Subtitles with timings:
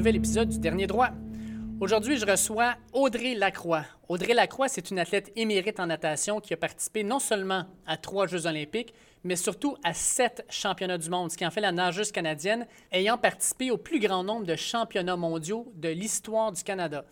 [0.00, 1.10] nouvel épisode du Dernier Droit.
[1.78, 3.84] Aujourd'hui, je reçois Audrey Lacroix.
[4.08, 8.26] Audrey Lacroix, c'est une athlète émérite en natation qui a participé non seulement à trois
[8.26, 8.94] Jeux olympiques,
[9.24, 13.18] mais surtout à sept championnats du monde, ce qui en fait la nageuse canadienne ayant
[13.18, 17.04] participé au plus grand nombre de championnats mondiaux de l'histoire du Canada.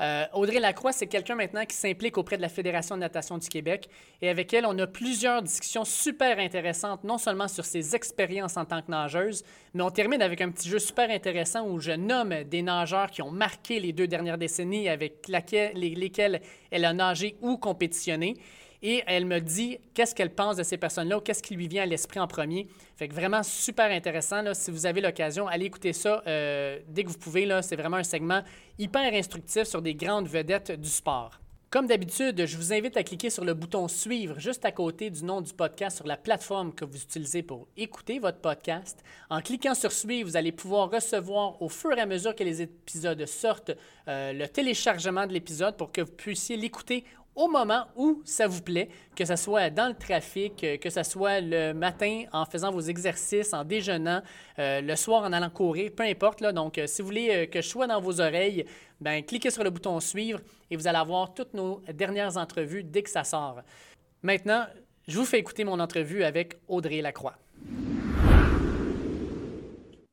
[0.00, 3.48] Euh, Audrey Lacroix, c'est quelqu'un maintenant qui s'implique auprès de la Fédération de natation du
[3.48, 3.88] Québec.
[4.22, 8.64] Et avec elle, on a plusieurs discussions super intéressantes, non seulement sur ses expériences en
[8.64, 12.44] tant que nageuse, mais on termine avec un petit jeu super intéressant où je nomme
[12.44, 16.40] des nageurs qui ont marqué les deux dernières décennies avec lesquels
[16.70, 18.36] elle a nagé ou compétitionné
[18.82, 21.82] et elle me dit qu'est-ce qu'elle pense de ces personnes-là ou qu'est-ce qui lui vient
[21.82, 22.68] à l'esprit en premier.
[22.96, 24.42] Fait que vraiment super intéressant.
[24.42, 27.40] Là, si vous avez l'occasion, allez écouter ça euh, dès que vous pouvez.
[27.62, 28.42] C'est vraiment un segment
[28.78, 31.40] hyper instructif sur des grandes vedettes du sport.
[31.70, 35.24] Comme d'habitude, je vous invite à cliquer sur le bouton Suivre juste à côté du
[35.24, 39.04] nom du podcast sur la plateforme que vous utilisez pour écouter votre podcast.
[39.28, 42.60] En cliquant sur Suivre, vous allez pouvoir recevoir au fur et à mesure que les
[42.60, 43.70] épisodes sortent
[44.08, 47.04] euh, le téléchargement de l'épisode pour que vous puissiez l'écouter
[47.40, 51.02] au moment où ça vous plaît, que ce soit dans le trafic, euh, que ce
[51.02, 54.20] soit le matin en faisant vos exercices, en déjeunant,
[54.58, 56.42] euh, le soir en allant courir, peu importe.
[56.42, 56.52] Là.
[56.52, 58.66] Donc, euh, si vous voulez que je sois dans vos oreilles,
[59.00, 63.02] ben, cliquez sur le bouton Suivre et vous allez avoir toutes nos dernières entrevues dès
[63.02, 63.62] que ça sort.
[64.22, 64.66] Maintenant,
[65.08, 67.38] je vous fais écouter mon entrevue avec Audrey Lacroix.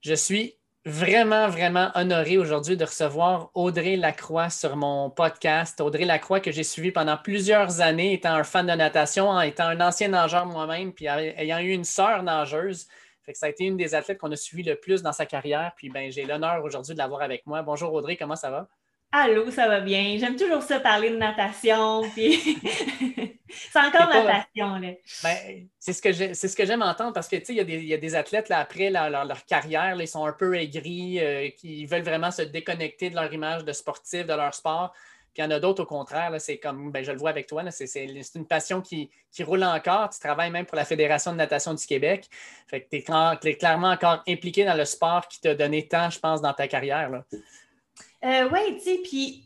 [0.01, 0.56] Je suis
[0.87, 5.81] vraiment, vraiment honoré aujourd'hui de recevoir Audrey Lacroix sur mon podcast.
[5.81, 9.81] Audrey Lacroix, que j'ai suivi pendant plusieurs années, étant un fan de natation, étant un
[9.81, 12.87] ancien nageur moi-même, puis ayant eu une sœur nageuse.
[13.23, 15.25] Fait que ça a été une des athlètes qu'on a suivi le plus dans sa
[15.25, 15.73] carrière.
[15.75, 17.61] Puis ben, j'ai l'honneur aujourd'hui de l'avoir avec moi.
[17.63, 18.69] Bonjour Audrey, comment ça va?
[19.11, 20.17] Allô, ça va bien?
[20.19, 22.01] J'aime toujours ça parler de natation.
[22.13, 22.59] Puis...
[23.49, 24.75] c'est encore natation.
[24.75, 24.91] Là.
[25.23, 28.59] Ben, c'est ce que j'aime entendre parce que il y, y, a des athlètes là,
[28.59, 33.15] après leur, carrière, ils sont un peu aigris, euh, qui veulent vraiment se déconnecter de
[33.15, 34.93] leur image de sportif, de leur sport.
[35.33, 37.47] Puis il y en a d'autres au contraire, c'est comme ben, je le vois avec
[37.47, 40.09] toi, c'est une passion qui, roule encore.
[40.09, 42.27] Tu travailles même pour la Fédération de natation du Québec.
[42.67, 42.97] Fait que tu
[43.47, 46.67] es, clairement encore impliqué dans le sport qui t'a donné tant, je pense, dans ta
[46.67, 47.09] carrière.
[47.09, 47.23] Là.
[48.25, 49.45] Euh, oui, tu sais, puis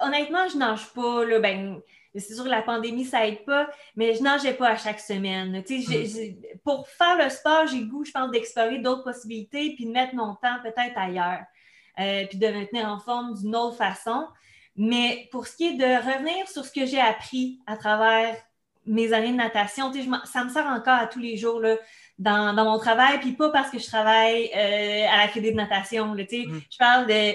[0.00, 1.80] honnêtement, je nage pas, là, ben,
[2.14, 5.62] c'est sûr que la pandémie, ça aide pas, mais je nageais pas à chaque semaine.
[5.68, 6.58] Mm.
[6.64, 10.34] pour faire le sport, j'ai goût, je pense, d'explorer d'autres possibilités, puis de mettre mon
[10.34, 11.42] temps peut-être ailleurs,
[12.00, 14.26] euh, puis de me tenir en forme d'une autre façon.
[14.76, 18.36] Mais pour ce qui est de revenir sur ce que j'ai appris à travers
[18.86, 19.92] mes années de natation,
[20.24, 21.76] ça me sert encore à tous les jours là,
[22.18, 26.14] dans, mon travail, puis pas parce que je travaille euh, à la Fédé de natation.
[26.14, 26.60] Là, mm.
[26.70, 27.34] Je parle de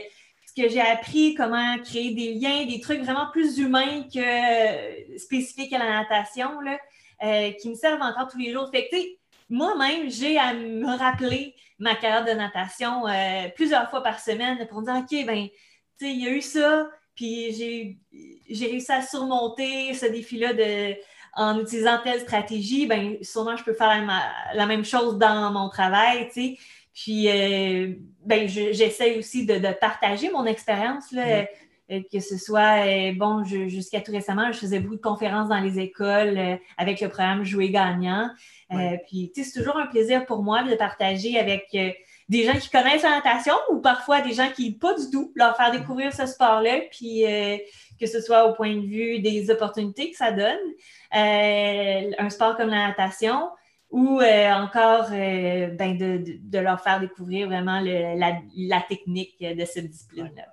[0.53, 5.17] ce que j'ai appris, comment créer des liens, des trucs vraiment plus humains que euh,
[5.17, 6.78] spécifiques à la natation, là,
[7.23, 8.69] euh, qui me servent encore tous les jours.
[8.69, 8.97] Fait que,
[9.50, 14.81] moi-même, j'ai à me rappeler ma carrière de natation euh, plusieurs fois par semaine pour
[14.81, 17.53] me dire, OK, ben, tu sais, il y a eu ça, puis
[18.50, 20.53] j'ai réussi à surmonter ce défi-là
[21.34, 24.06] en utilisant telle stratégie, ben sûrement je peux faire
[24.53, 26.57] la, même chose dans mon travail, tu sais.
[26.94, 27.94] Puis, euh,
[28.25, 31.46] ben, j'essaie aussi de, partager mon expérience, là,
[31.91, 35.59] euh, que ce soit, euh, bon, jusqu'à tout récemment, je faisais beaucoup de conférences dans
[35.59, 38.29] les écoles avec le programme Jouer gagnant.
[39.07, 41.69] puis, tu sais, c'est toujours un plaisir pour moi de partager avec
[42.29, 45.56] des gens qui connaissent la natation ou parfois des gens qui pas du tout, leur
[45.58, 47.23] faire découvrir ce sport-là, puis
[48.00, 50.59] que ce soit au point de vue des opportunités que ça donne.
[51.13, 53.50] un sport comme la natation,
[53.91, 60.46] ou euh, encore euh, ben de, leur faire découvrir vraiment la, technique de cette discipline-là.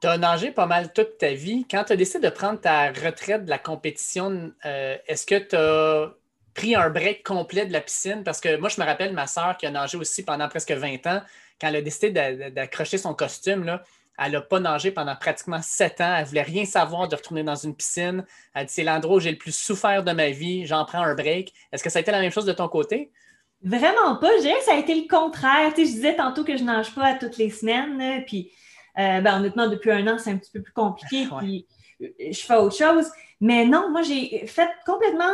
[0.00, 1.66] Tu as nagé pas mal toute ta vie.
[1.68, 5.56] Quand tu as décidé de prendre ta retraite de la compétition, euh, est-ce que tu
[5.56, 6.14] as
[6.54, 8.22] pris un break complet de la piscine?
[8.22, 11.06] Parce que moi, je me rappelle ma soeur qui a nagé aussi pendant presque 20
[11.06, 11.22] ans,
[11.60, 12.10] quand elle a décidé
[12.50, 13.82] d'accrocher son costume, là,
[14.18, 16.14] elle n'a pas nagé pendant pratiquement sept ans.
[16.16, 18.24] Elle ne voulait rien savoir de retourner dans une piscine.
[18.54, 20.66] Elle dit c'est l'endroit où j'ai le plus souffert de ma vie.
[20.66, 21.52] J'en prends un break.
[21.72, 23.10] Est-ce que ça a été la même chose de ton côté?
[23.62, 24.30] Vraiment pas.
[24.36, 25.72] Je dirais que ça a été le contraire.
[25.76, 28.24] je disais tantôt que je nage pas à toutes les semaines.
[28.26, 28.52] puis,
[28.98, 31.26] euh, ben, honnêtement, depuis un an, c'est un petit peu plus compliqué.
[31.38, 31.66] Puis,
[32.00, 33.10] euh, je fais autre chose.
[33.40, 35.32] Mais non, moi, j'ai fait complètement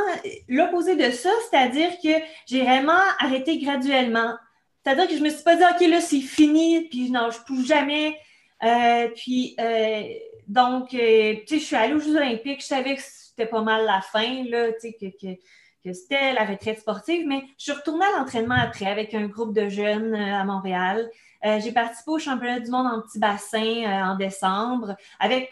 [0.49, 4.35] l'opposé de ça, c'est-à-dire que j'ai vraiment arrêté graduellement.
[4.83, 7.65] C'est-à-dire que je me suis pas dit, OK, là, c'est fini, puis je nage plus
[7.65, 8.19] jamais.
[8.63, 10.03] Euh, puis, euh,
[10.47, 13.63] donc, euh, tu sais, je suis allée aux Jeux Olympiques, je savais que c'était pas
[13.63, 18.05] mal la fin, là, tu sais, que, c'était la retraite sportive, mais je suis retournée
[18.05, 21.11] à l'entraînement après avec un groupe de jeunes à Montréal.
[21.43, 25.51] j'ai participé au championnat du monde en petit bassin en décembre avec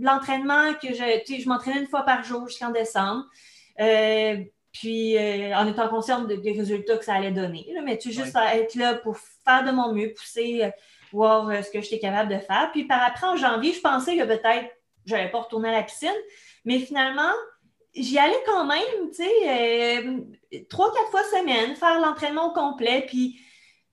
[0.00, 3.24] l'entraînement que je, tu sais, je m'entraînais une fois par jour jusqu'en décembre.
[4.72, 5.16] puis
[5.54, 7.72] en étant consciente des résultats que ça allait donner.
[7.84, 10.72] mais tu juste être là pour faire de mon mieux, pousser,
[11.12, 12.70] voir ce que j'étais capable de faire.
[12.72, 14.70] Puis par après, en janvier, je pensais que peut-être
[15.06, 16.10] je n'allais pas retourner à la piscine,
[16.64, 17.32] mais finalement,
[17.94, 20.04] j'y allais quand même, tu sais,
[20.68, 23.40] trois, quatre fois semaine, faire l'entraînement complet, puis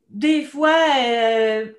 [0.10, 1.72] des fois, euh,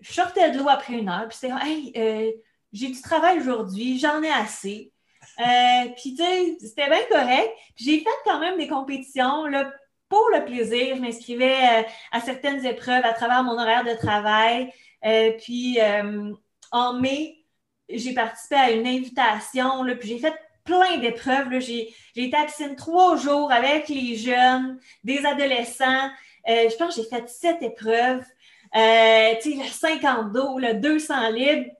[0.00, 2.30] je sortais de l'eau après une heure, puis c'était hey, euh,
[2.72, 4.92] j'ai du travail aujourd'hui, j'en ai assez.
[5.40, 7.50] Euh, puis, tu sais, c'était bien correct.
[7.76, 9.72] J'ai fait quand même des compétitions là,
[10.14, 10.94] pour le plaisir.
[10.94, 14.70] Je m'inscrivais à certaines épreuves à travers mon horaire de travail.
[15.40, 15.78] puis,
[16.70, 17.44] en mai,
[17.88, 20.34] j'ai participé à une invitation, là, puis j'ai fait
[20.64, 21.60] plein d'épreuves.
[21.60, 26.08] J'ai été à piscine trois jours avec les jeunes, des adolescents.
[26.48, 28.24] Euh, je pense que j'ai fait sept épreuves.
[28.76, 31.70] Euh, tu sais, le 50 dos, le 200 libre.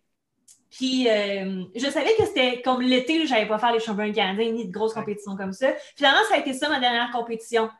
[0.71, 4.51] Puis, euh, je savais que c'était comme l'été, je n'allais pas faire les championnats canadiens
[4.51, 5.69] ni de grosses compétitions comme ça.
[5.97, 7.71] Finalement, ça a été ça ma dernière compétition.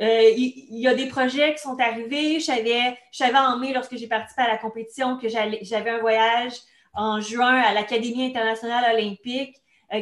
[0.00, 2.40] Il y, a des projets qui sont arrivés.
[2.40, 6.54] Je savais, en mai, lorsque j'ai participé à la compétition, que j'avais un voyage
[6.94, 9.56] en juin à l'Académie internationale olympique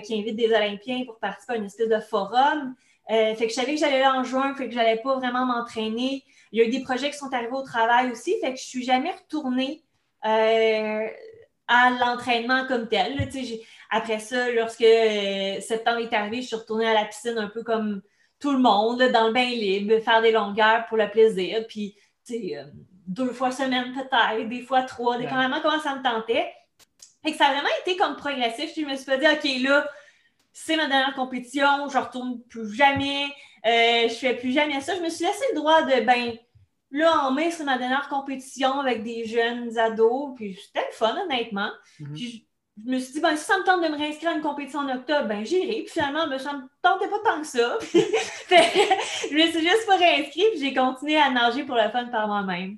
[0.04, 2.76] qui invite des Olympiens pour participer à une espèce de forum.
[3.10, 5.46] Euh, fait que je savais que j'allais là en juin, fait que j'allais pas vraiment
[5.46, 6.24] m'entraîner.
[6.52, 8.64] Il y a eu des projets qui sont arrivés au travail aussi, fait que je
[8.64, 9.82] suis jamais retournée
[10.26, 11.08] euh,
[11.68, 13.28] à l'entraînement comme tel.
[13.90, 17.62] après ça, lorsque euh, septembre est arrivé, je suis retournée à la piscine un peu
[17.62, 18.02] comme
[18.40, 21.66] tout le monde, dans le bain libre, faire des longueurs pour le plaisir.
[21.68, 21.96] Puis,
[23.06, 26.52] deux fois semaine peut-être, des fois trois, dépendamment comment ça me tentait.
[27.22, 28.70] Fait que ça a vraiment été comme progressif.
[28.76, 29.88] Je me suis pas dit, OK, là,
[30.52, 33.26] c'est ma dernière compétition, je retourne plus jamais,
[33.66, 34.96] euh, je fais plus jamais ça.
[34.96, 36.36] Je me suis laissé le droit de, ben,
[36.90, 41.16] là, en mai, c'est ma dernière compétition avec des jeunes ados, puis c'était le fun,
[41.24, 41.70] honnêtement.
[42.00, 42.14] Mhm.
[42.14, 42.47] Puis
[42.86, 44.80] je me suis dit, ben, si ça me tente de me réinscrire à une compétition
[44.80, 45.82] en octobre, ben, j'irai.
[45.82, 47.78] Puis finalement, ben, ça me tentait pas tant que ça.
[47.92, 52.76] je me suis juste pas réinscrite, j'ai continué à nager pour le fun par moi-même.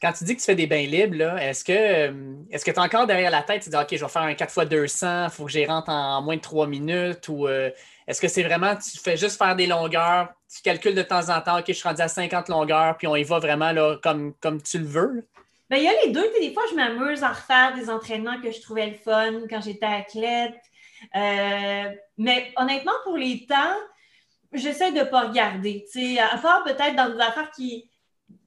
[0.00, 2.76] Quand tu dis que tu fais des bains libres, est-ce que euh, est-ce que tu
[2.76, 5.44] es encore derrière la tête, tu dis, OK, je vais faire un 4x200, il faut
[5.44, 7.70] que j'y rentre en moins de 3 minutes, ou euh,
[8.06, 11.40] est-ce que c'est vraiment, tu fais juste faire des longueurs, tu calcules de temps en
[11.40, 14.34] temps, OK, je suis rendu à 50 longueurs, puis on y va vraiment là, comme,
[14.40, 15.28] comme tu le veux?
[15.68, 16.30] Ben, il y a les deux.
[16.40, 19.86] Des fois, je m'amuse à refaire des entraînements que je trouvais le fun quand j'étais
[19.86, 20.54] athlète.
[21.14, 23.76] Euh, mais honnêtement, pour les temps,
[24.52, 25.84] j'essaie de ne pas regarder.
[26.32, 27.90] À part peut-être dans des affaires qui,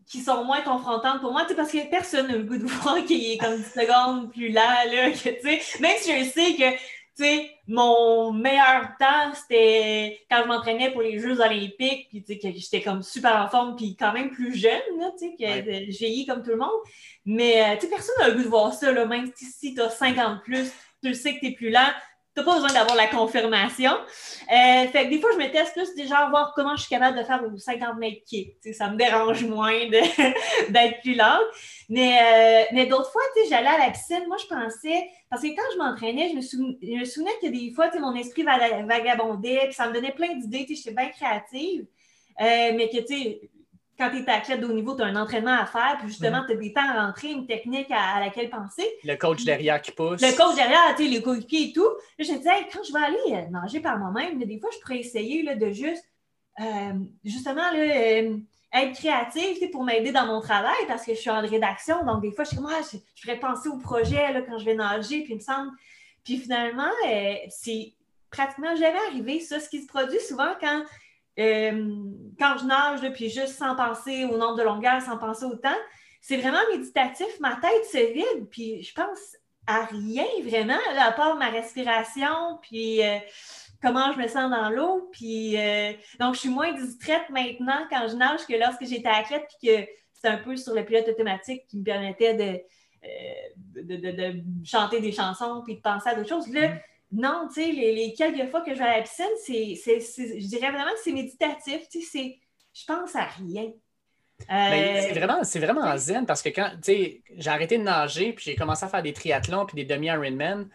[0.08, 3.32] qui sont moins confrontantes pour moi, parce que personne n'a le goût de voir qu'il
[3.32, 6.78] est comme 10 secondes plus là, là que, même si je sais que
[7.24, 12.40] sais, mon meilleur temps, c'était quand je m'entraînais pour les Jeux olympiques, puis tu sais,
[12.40, 14.82] que j'étais comme super en forme, puis quand même plus jeune,
[15.18, 16.70] tu sais, que j'ai vieilli comme tout le monde.
[17.26, 19.82] Mais, euh, tu sais, personne n'a le goût de voir ça, là, même si tu
[19.82, 20.72] as 50 plus,
[21.04, 21.92] tu sais que tu es plus lent,
[22.44, 23.92] pas besoin d'avoir la confirmation.
[23.92, 26.90] Euh, fait que des fois, je me teste plus déjà à voir comment je suis
[26.90, 28.56] capable de faire aux 50 mètres kick.
[28.74, 31.46] ça me dérange moins d'être plus lente.
[31.90, 35.70] Mais, euh, mais d'autres fois, j'allais à la piscine, moi, je pensais, parce que quand
[35.74, 40.14] je m'entraînais, je, me souvenais que des fois, mon esprit vagabondait, puis ça me donnait
[40.14, 41.86] plein d'idées, j'étais bien créative.
[42.42, 43.42] Euh, mais que, tu sais,
[44.00, 46.40] quand tu es athlète de haut niveau, tu as un entraînement à faire, puis justement,
[46.42, 46.46] mhm.
[46.48, 48.88] tu as des temps à rentrer, une technique à, laquelle penser.
[49.04, 50.22] Le coach derrière qui pousse.
[50.22, 51.90] Le coach derrière, tu sais, les coéquipiers et tout.
[52.18, 54.70] Là, je me disais, quand je vais aller euh, nager par moi-même, mais des fois,
[54.74, 56.06] je pourrais essayer là, de juste,
[56.62, 56.94] euh,
[57.26, 58.38] justement, là, euh,
[58.72, 62.06] être créative pour m'aider dans mon travail parce que je suis en rédaction.
[62.06, 64.60] Donc, des fois, je suis comme, ah, je, je ferais penser au projet là, quand
[64.60, 65.72] je vais nager, puis il me semble.
[66.24, 66.92] Puis finalement,
[67.50, 67.94] c'est
[68.30, 69.40] pratiquement jamais arrivé.
[69.40, 70.84] Ça, ce qui se produit souvent quand
[71.40, 71.86] euh,
[72.38, 75.70] quand je nage, puis juste sans penser au nombre de longueurs, sans penser au temps,
[76.22, 77.28] c'est vraiment méditatif.
[77.40, 83.04] Ma tête se vide, puis je pense à rien vraiment, à part ma respiration, puis
[83.04, 83.18] euh,
[83.82, 85.10] comment je me sens dans l'eau.
[85.12, 89.46] Puis euh, donc, je suis moins distraite maintenant quand je nage que lorsque j'étais athlète,
[89.60, 95.00] puis que c'est un peu sur le pilote automatique qui me permettait de, de, chanter
[95.00, 96.52] des chansons, puis de penser à d'autres choses.
[96.52, 96.80] Là, mm.
[97.12, 100.72] Non, tu sais, les, quelques fois que je vais à la piscine, c'est, je dirais
[100.72, 101.90] vraiment que c'est méditatif.
[101.90, 102.38] Tu sais,
[102.74, 103.72] je pense à rien.
[104.50, 108.34] Euh, c'est vraiment, c'est vraiment zen parce que quand, tu sais, j'ai arrêté de nager,
[108.34, 110.70] puis j'ai commencé à faire des triathlons, puis des demi-Ironman,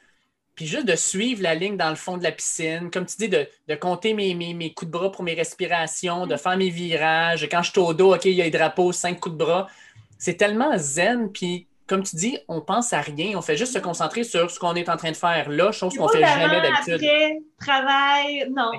[0.55, 3.29] puis juste de suivre la ligne dans le fond de la piscine, comme tu dis,
[3.29, 6.39] de, compter mes, mes, coups de bras pour mes respirations, de mm.
[6.39, 7.49] faire mes virages.
[7.51, 9.69] Quand je suis au dos, OK, il y a les drapeaux, cinq coups de bras.
[10.19, 13.79] C'est tellement zen, puis comme tu dis, on pense à rien, on fait juste se
[13.79, 16.95] concentrer sur ce qu'on est en train de faire là, chose qu'on fait jamais d'habitude.
[16.95, 18.71] Après, travail, non.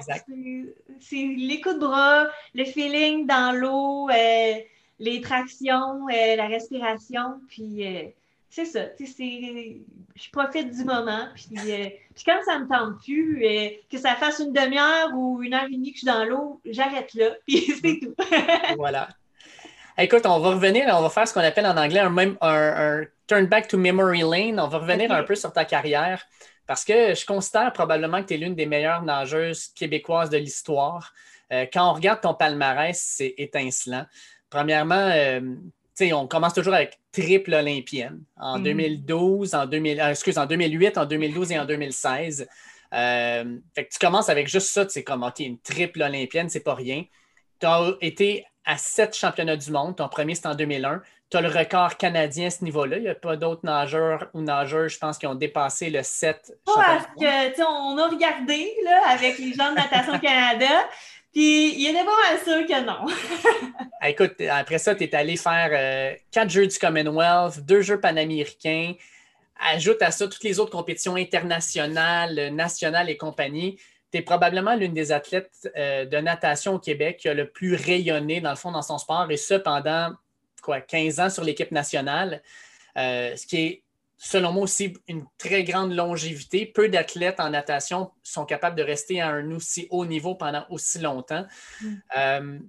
[1.00, 4.56] C'est les coups de bras, le feeling dans l'eau, euh,
[5.00, 8.04] les tractions, euh, la respiration, puis euh,
[8.50, 8.86] c'est ça.
[8.98, 11.28] Je profite du moment.
[11.36, 13.42] Puis, euh, puis quand ça me tente plus,
[13.92, 16.62] que ça fasse une demi-heure ou une heure et demie que je suis dans l'eau,
[16.66, 17.32] j'arrête là.
[17.46, 18.16] Puis c'est tout.
[18.78, 19.10] voilà.
[19.98, 23.04] Écoute, on va revenir, on va faire ce qu'on appelle en anglais un, même, un,
[23.28, 24.60] turn back to memory lane.
[24.60, 26.26] On va revenir un peu sur ta carrière
[26.68, 31.14] parce que je considère probablement que tu es l'une des meilleures nageuses québécoises de l'histoire.
[31.54, 34.06] Euh, quand on regarde ton palmarès, c'est étincelant.
[34.50, 35.12] Premièrement,
[36.02, 39.58] on commence toujours avec triple olympienne en 2012, mm.
[39.58, 42.48] en, 2000, euh, excuse, en 2008, en 2012 et en 2016.
[42.94, 46.64] Euh, fait que tu commences avec juste ça, c'est comme, OK, une triple olympienne, c'est
[46.64, 47.04] pas rien.
[47.60, 49.96] Tu as été à sept championnats du monde.
[49.96, 51.02] Ton premier, c'était en 2001.
[51.30, 52.98] Tu as le record canadien à ce niveau-là.
[52.98, 56.54] Il n'y a pas d'autres nageurs ou nageurs, je pense, qui ont dépassé le 7.
[56.66, 60.88] Parce que, on a regardé là, avec les gens de Natation Canada.
[61.34, 63.06] Puis il était pas mal sûr que non.
[64.02, 68.00] Ah, écoute, après ça, tu es allé faire euh, quatre jeux du Commonwealth, deux jeux
[68.00, 68.94] panaméricains.
[69.60, 73.80] Ajoute à ça toutes les autres compétitions internationales, nationales et compagnie.
[74.12, 77.76] Tu es probablement l'une des athlètes euh, de natation au Québec qui a le plus
[77.76, 80.14] rayonné, dans le fond, dans son sport, et ce pendant
[80.62, 82.42] quoi, 15 ans sur l'équipe nationale.
[82.98, 83.84] Euh, ce qui est
[84.18, 86.66] selon moi aussi une très grande longévité.
[86.66, 91.00] Peu d'athlètes en natation sont capables de rester à un aussi haut niveau pendant aussi
[91.00, 91.46] longtemps.
[91.82, 92.60] Mm.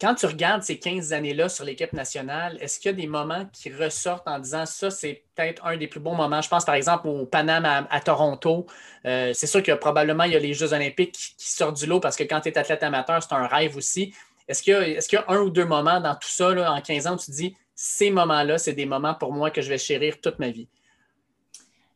[0.00, 3.44] Quand tu regardes ces 15 années-là sur l'équipe nationale, est-ce qu'il y a des moments
[3.52, 6.40] qui ressortent en disant ça, c'est peut-être un des plus bons moments?
[6.40, 8.66] Je pense par exemple au Paname à, Toronto.
[9.04, 12.00] Euh, c'est sûr que probablement il y a les Jeux olympiques qui, sortent du lot
[12.00, 14.14] parce que quand tu es athlète amateur, c'est un rêve aussi.
[14.48, 17.18] Est-ce qu'il y, a un ou deux moments dans tout ça, en 15 ans, où
[17.18, 20.38] tu te dis ces moments-là, c'est des moments pour moi que je vais chérir toute
[20.38, 20.68] ma vie?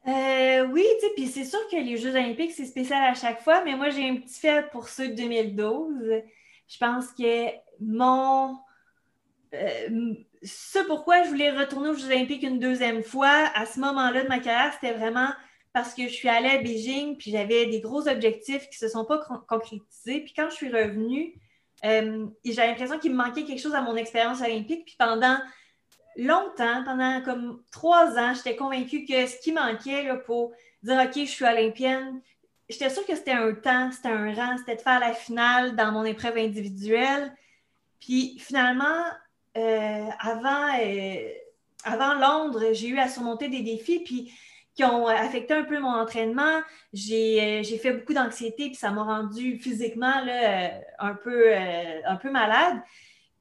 [0.06, 3.40] Euh, oui, tu sais, puis c'est sûr que les Jeux olympiques, c'est spécial à chaque
[3.40, 6.22] fois, mais moi, j'ai un petit fait pour ceux de 2012.
[6.68, 7.48] Je pense que
[7.80, 8.56] mon...
[9.54, 14.24] Euh, ce pourquoi je voulais retourner aux Jeux olympiques une deuxième fois, à ce moment-là
[14.24, 15.28] de ma carrière, c'était vraiment
[15.72, 18.92] parce que je suis allée à Beijing, puis j'avais des gros objectifs qui ne se
[18.92, 20.20] sont pas concrétisés.
[20.20, 21.34] Puis quand je suis revenue,
[21.84, 24.84] euh, j'avais l'impression qu'il me manquait quelque chose à mon expérience olympique.
[24.86, 25.36] Puis pendant
[26.16, 30.52] longtemps, pendant comme trois ans, j'étais convaincue que ce qui manquait là, pour
[30.82, 32.20] dire OK, je suis olympienne,
[32.68, 35.90] j'étais sûre que c'était un temps, c'était un rang, c'était de faire la finale dans
[35.90, 37.34] mon épreuve individuelle.
[38.04, 39.04] Puis finalement,
[39.56, 41.28] euh, avant, euh,
[41.84, 46.60] avant Londres, j'ai eu à surmonter des défis qui ont affecté un peu mon entraînement.
[46.92, 52.30] J'ai euh, fait beaucoup d'anxiété, puis ça m'a rendu physiquement là, un, peu, un peu
[52.30, 52.82] malade.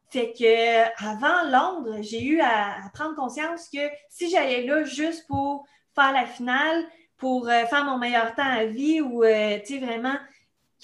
[0.10, 3.80] Fait que avant Londres, j'ai eu à, prendre conscience que
[4.10, 5.66] si j'allais là juste pour
[5.96, 6.86] faire la finale,
[7.18, 10.16] pour euh, faire mon meilleur temps à vie ou euh, tu sais vraiment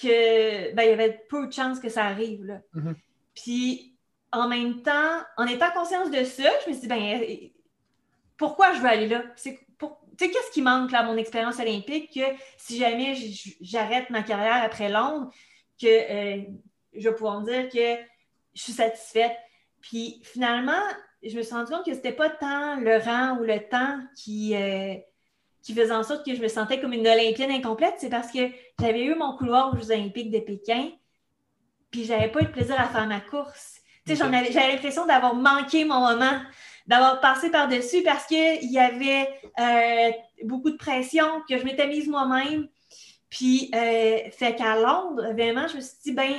[0.00, 2.44] que ben, il y avait peu de chances que ça arrive.
[2.44, 2.60] Là.
[2.74, 2.94] Mm-hmm.
[3.42, 3.96] Puis
[4.32, 7.20] en même temps, en étant conscience de ça, je me suis dit ben
[8.36, 9.22] pourquoi je veux aller là?
[9.36, 9.60] Tu sais,
[10.18, 12.20] qu'est-ce qui manque là, à mon expérience olympique que
[12.56, 13.14] si jamais
[13.60, 15.30] j'arrête ma carrière après Londres,
[15.80, 16.42] que euh,
[16.94, 18.02] je vais pouvoir me dire que
[18.54, 19.36] je suis satisfaite.
[19.80, 20.82] Puis finalement,
[21.22, 24.54] je me suis rendu compte que c'était pas tant le rang ou le temps qui,
[24.54, 24.94] euh,
[25.62, 27.94] qui faisait en sorte que je me sentais comme une Olympienne incomplète.
[27.98, 30.90] C'est parce que j'avais eu mon couloir aux Jeux Olympiques de Pékin,
[31.90, 33.80] puis j'avais pas eu de plaisir à faire ma course.
[34.06, 36.40] Tu sais, j'avais l'impression d'avoir manqué mon moment,
[36.86, 39.28] d'avoir passé par-dessus parce qu'il y avait
[39.58, 40.10] euh,
[40.44, 42.68] beaucoup de pression, que je m'étais mise moi-même.
[43.28, 46.32] Puis, euh, fait qu'à Londres, vraiment, je me suis dit, ben,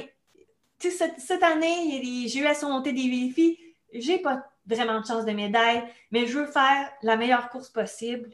[0.79, 3.58] cette, année, j'ai eu à surmonter des défis.
[3.93, 8.29] J'ai pas vraiment de chance de médaille, mais je veux faire la meilleure course possible.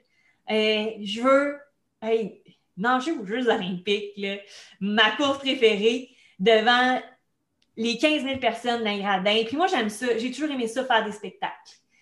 [0.50, 1.58] Euh, je veux
[2.78, 4.20] nager aux Jeux olympiques,
[4.80, 6.10] ma course préférée,
[6.40, 7.02] devant
[7.76, 9.44] les 15 000 personnes d'un gradin.
[9.46, 10.18] Puis moi, j'aime ça.
[10.18, 11.54] J'ai toujours aimé ça, faire des spectacles.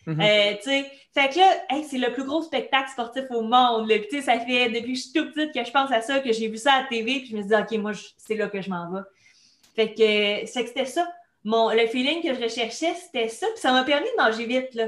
[0.08, 0.22] Mm-hmm.
[0.22, 3.92] Euh, fait que là, c'est le plus gros spectacle sportif au monde.
[4.24, 6.48] ça fait depuis que je suis toute petite que je pense à ça, que j'ai
[6.48, 8.70] vu ça à la TV, puis je me dis, OK, moi, c'est là que je
[8.70, 9.02] m'en vais.
[9.76, 11.08] Fait que c'était ça.
[11.44, 13.48] Mon, le feeling que je recherchais, c'était ça.
[13.48, 14.74] Puis ça m'a permis de manger vite.
[14.74, 14.88] Là.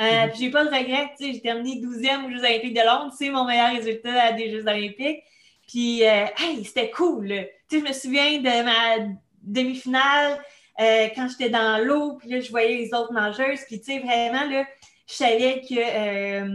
[0.00, 0.32] Euh, mhm.
[0.38, 1.12] j'ai pas de regrets.
[1.20, 3.12] J'ai terminé 12e aux Jeux Olympiques de Londres.
[3.18, 5.22] C'est mon meilleur résultat à des Jeux Olympiques.
[5.66, 7.46] Puis, euh, hey, c'était cool.
[7.70, 10.42] Je me souviens de ma demi-finale
[10.80, 12.16] euh, quand j'étais dans l'eau.
[12.16, 13.60] Puis là, je voyais les autres nageuses.
[13.66, 14.66] Puis, tu sais, vraiment, là,
[15.06, 16.48] je savais que,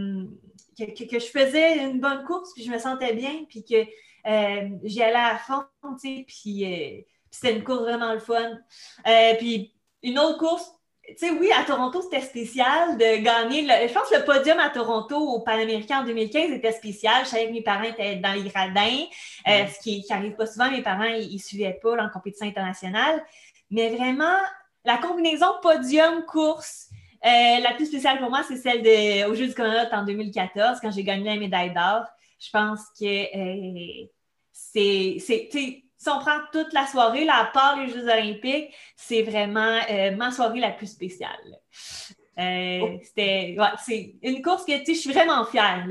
[0.78, 2.52] que, que, je faisais une bonne course.
[2.54, 3.44] Puis, je me sentais bien.
[3.48, 3.84] Puis que
[4.84, 5.64] j'y allais à fond.
[6.00, 8.58] Tu sais, puis c'était une course vraiment le fun.
[9.08, 10.70] Euh, puis une autre course,
[11.08, 13.62] tu sais, oui, à Toronto, c'était spécial de gagner.
[13.62, 17.24] Le, je pense que le podium à Toronto au Panaméricain en 2015 était spécial.
[17.24, 19.04] Je savais que mes parents étaient dans les gradins,
[19.48, 20.70] euh, ce qui n'arrive pas souvent.
[20.70, 23.22] Mes parents, ils ne suivaient pas en compétition internationale.
[23.70, 24.36] Mais vraiment,
[24.84, 26.88] la combinaison podium-course,
[27.22, 30.90] la plus spéciale pour moi, c'est celle de, au Jeux du Commonwealth en 2014, quand
[30.90, 32.04] j'ai gagné la médaille d'or.
[32.38, 33.24] Je pense que
[34.52, 35.48] c'est,
[36.04, 39.78] si on prend toute la soirée, là, à part les Jeux olympiques, c'est vraiment
[40.16, 41.58] ma soirée la plus spéciale.
[42.38, 45.86] Euh, c'était c'est une course que je suis vraiment fière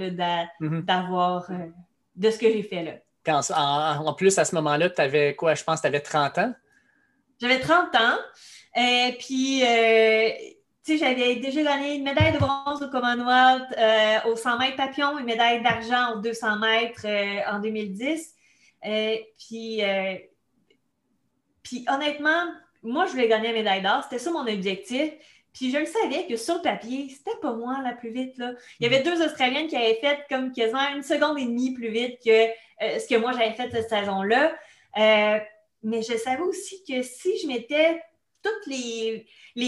[0.60, 0.82] mhm.
[0.82, 1.68] d'avoir euh,
[2.16, 2.84] de ce que j'ai fait
[3.26, 3.44] là.
[3.56, 5.56] en, plus, à ce moment-là, tu avais quoi?
[5.56, 6.54] Je pense que tu avais 30 ans?
[7.40, 8.18] J'avais 30 ans.
[8.76, 9.60] et euh, puis,
[10.98, 13.74] j'avais déjà gagné une médaille de bronze au Commonwealth
[14.26, 17.08] au 100 mètres papillon, une médaille d'argent aux 200 mètres
[17.50, 18.34] en 2010.
[18.84, 19.82] Puis,
[21.64, 22.46] puis, honnêtement,
[22.84, 24.04] moi, je voulais gagner la médaille d'or.
[24.04, 25.14] C'était ça mon objectif.
[25.54, 28.38] Puis je le savais que sur le papier, c'était pas moi la plus vite.
[28.38, 28.54] Là.
[28.80, 31.90] Il y avait deux Australiennes qui avaient fait comme quasiment une seconde et demie plus
[31.90, 34.52] vite que euh, ce que moi j'avais fait cette saison-là.
[34.98, 35.40] Euh,
[35.84, 38.02] mais je savais aussi que si je mettais
[38.44, 39.26] toutes les,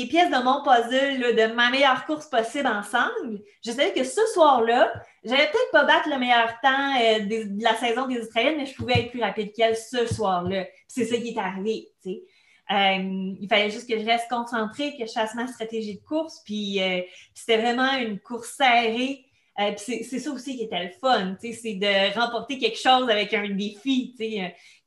[0.08, 4.94] pièces de mon puzzle de ma meilleure course possible ensemble, je savais que ce soir-là,
[5.24, 8.76] j'allais peut-être pas battre le meilleur temps euh, de, la saison des Australiennes, mais je
[8.76, 10.66] pouvais être plus rapide qu'elle ce soir-là.
[10.88, 11.88] C'est ça qui est arrivé.
[12.04, 12.22] sais.
[12.72, 16.42] Euh, il fallait juste que je reste concentrée, que je fasse ma stratégie de course.
[16.46, 17.02] Puis euh,
[17.34, 19.26] c'était vraiment une course serrée.
[19.60, 23.48] Euh, c'est ça aussi qui était le fun, c'est de remporter quelque chose avec un
[23.52, 24.14] défi,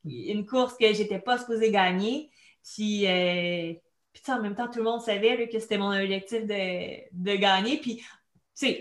[0.04, 2.28] une course que j'étais pas supposée gagner.
[2.74, 3.06] Puis,
[4.12, 7.78] puis en même temps, tout le monde savait que c'était mon objectif de, de gagner.
[7.78, 8.02] Puis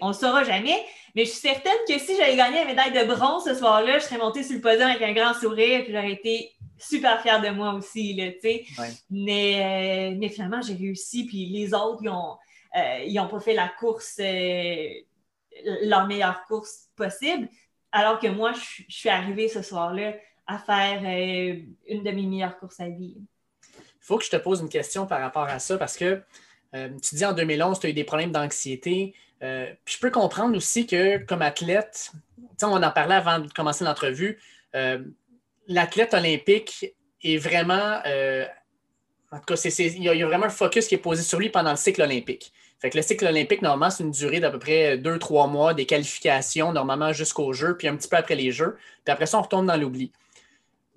[0.01, 0.83] on ne le saura jamais,
[1.15, 4.05] mais je suis certaine que si j'avais gagné la médaille de bronze ce soir-là, je
[4.05, 7.49] serais montée sur le podium avec un grand sourire, puis j'aurais été super fière de
[7.49, 8.31] moi aussi, là,
[9.09, 12.07] mais, euh, mais, finalement, j'ai réussi, puis les autres, ils
[13.15, 14.89] n'ont euh, pas fait la course, euh,
[15.83, 17.49] leur meilleure course possible,
[17.91, 20.13] alors que moi, je, suis arrivée ce soir-là
[20.45, 21.01] à faire
[21.87, 23.17] une de mes meilleures courses à vie.
[24.07, 26.21] Faut que je te pose une question par rapport à ça, parce que
[26.73, 29.13] tu dis en 2011, tu as eu des problèmes d'anxiété.
[29.41, 32.11] je peux comprendre aussi que comme athlète,
[32.61, 34.39] on en parlait avant de commencer l'entrevue,
[35.67, 37.99] l'athlète olympique est vraiment.
[38.05, 38.45] Euh,
[39.31, 41.71] en tout cas, il, y a, vraiment un focus qui est posé sur lui pendant
[41.71, 42.53] le cycle olympique.
[42.79, 45.73] Fait que le cycle olympique, normalement, c'est une durée d'à peu près deux, trois mois,
[45.73, 48.77] des qualifications, normalement jusqu'aux Jeux, puis un petit peu après les Jeux.
[49.03, 50.11] Puis après ça, on retombe dans l'oubli.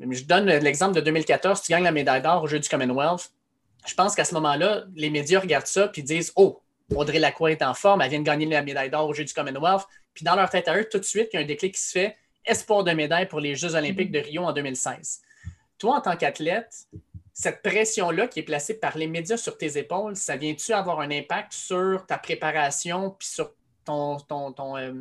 [0.00, 3.32] Je donne l'exemple de 2014, tu gagnes la médaille d'or au Jeux du Commonwealth.
[3.86, 6.60] Je pense qu'à ce moment-là, les médias regardent ça puis disent Oh,
[6.94, 9.32] Audrey Lacroix est en forme, elle vient de gagner la médaille d'or au Jeux du
[9.32, 9.86] Commonwealth.
[10.14, 11.80] Puis dans leur tête à eux, tout de suite, il y a un déclic qui
[11.80, 15.20] se fait espoir de médaille pour les Jeux olympiques de Rio en 2016.
[15.78, 16.86] Toi, en tant qu'athlète,
[17.32, 21.10] cette pression-là qui est placée par les médias sur tes épaules, ça vient-tu avoir un
[21.10, 23.52] impact sur ta préparation, puis sur
[23.84, 24.92] ton, ton, euh,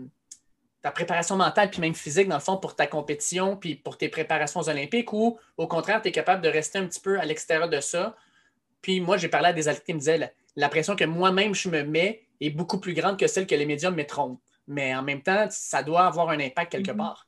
[0.81, 4.09] ta préparation mentale, puis même physique, dans le fond, pour ta compétition, puis pour tes
[4.09, 7.25] préparations aux Olympiques, ou au contraire, tu es capable de rester un petit peu à
[7.25, 8.15] l'extérieur de ça?
[8.81, 11.53] Puis moi, j'ai parlé à des athlètes qui me disaient la, la pression que moi-même
[11.53, 14.39] je me mets est beaucoup plus grande que celle que les médias me mettront.
[14.67, 16.97] Mais en même temps, ça doit avoir un impact quelque mm-hmm.
[16.97, 17.25] part.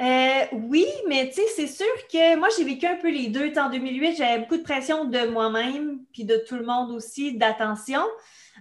[0.00, 3.52] Euh, oui, mais tu sais, c'est sûr que moi, j'ai vécu un peu les deux.
[3.58, 8.02] En 2008, j'avais beaucoup de pression de moi-même, puis de tout le monde aussi, d'attention,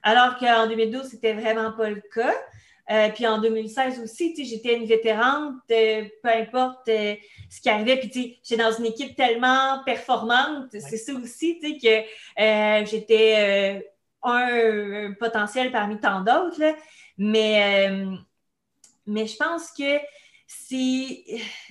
[0.03, 2.33] alors qu'en 2012, c'était vraiment pas le cas.
[2.89, 7.97] Euh, puis en 2016 aussi, j'étais une vétérante, euh, peu importe ce qui arrivait.
[7.97, 13.83] Puis j'étais dans une équipe tellement performante, c'est ça aussi, que j'étais
[14.23, 16.75] un, potentiel parmi tant d'autres.
[17.17, 18.01] Mais,
[19.05, 19.99] mais je pense que
[20.47, 21.23] c'est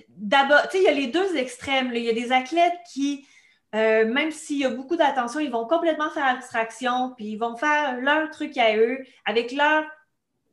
[0.08, 1.92] d'abord, tu sais, il y a les deux extrêmes.
[1.94, 3.26] Il y a des athlètes qui,
[3.74, 7.56] euh, même s'il y a beaucoup d'attention, ils vont complètement faire abstraction, puis ils vont
[7.56, 9.84] faire leur truc à eux, avec leur,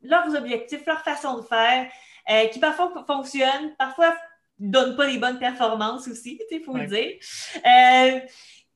[0.01, 1.89] leurs objectifs, leur façon de faire,
[2.29, 4.15] euh, qui parfois fonctionnent, parfois
[4.60, 7.15] ne donnent pas les bonnes performances aussi, il faut le dire.
[7.57, 8.19] Euh,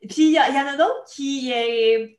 [0.09, 1.53] puis il y, en a d'autres qui,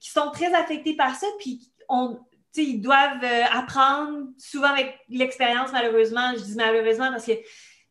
[0.01, 2.19] qui sont très affectés par ça, puis on,
[2.61, 6.33] ils doivent euh, apprendre souvent avec l'expérience, malheureusement.
[6.37, 7.33] Je dis malheureusement parce que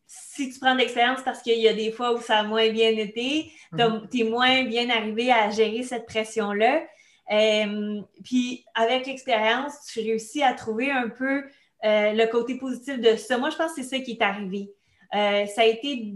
[0.06, 2.69] si tu prends de l'expérience, parce qu'il y a des fois où ça a moins
[2.69, 4.08] bien été, mhm.
[4.12, 6.84] tu es moins bien arrivé à gérer cette pression-là.
[7.32, 11.44] Euh, puis avec l'expérience, tu réussis à trouver un peu
[11.84, 13.38] euh, le côté positif de ça.
[13.38, 14.70] Moi, je pense que c'est ça qui est arrivé.
[15.12, 16.13] ça a été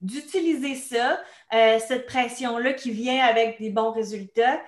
[0.00, 4.60] d'utiliser ça, cette pression-là qui vient avec des bons résultats,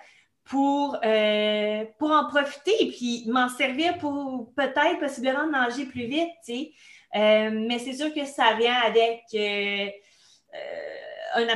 [0.48, 6.30] pour, euh, pour en profiter et puis m'en servir pour peut-être possiblement nager plus vite,
[6.44, 6.72] tu sais.
[7.16, 9.86] Euh, mais c'est sûr que ça vient avec euh,
[11.34, 11.46] un,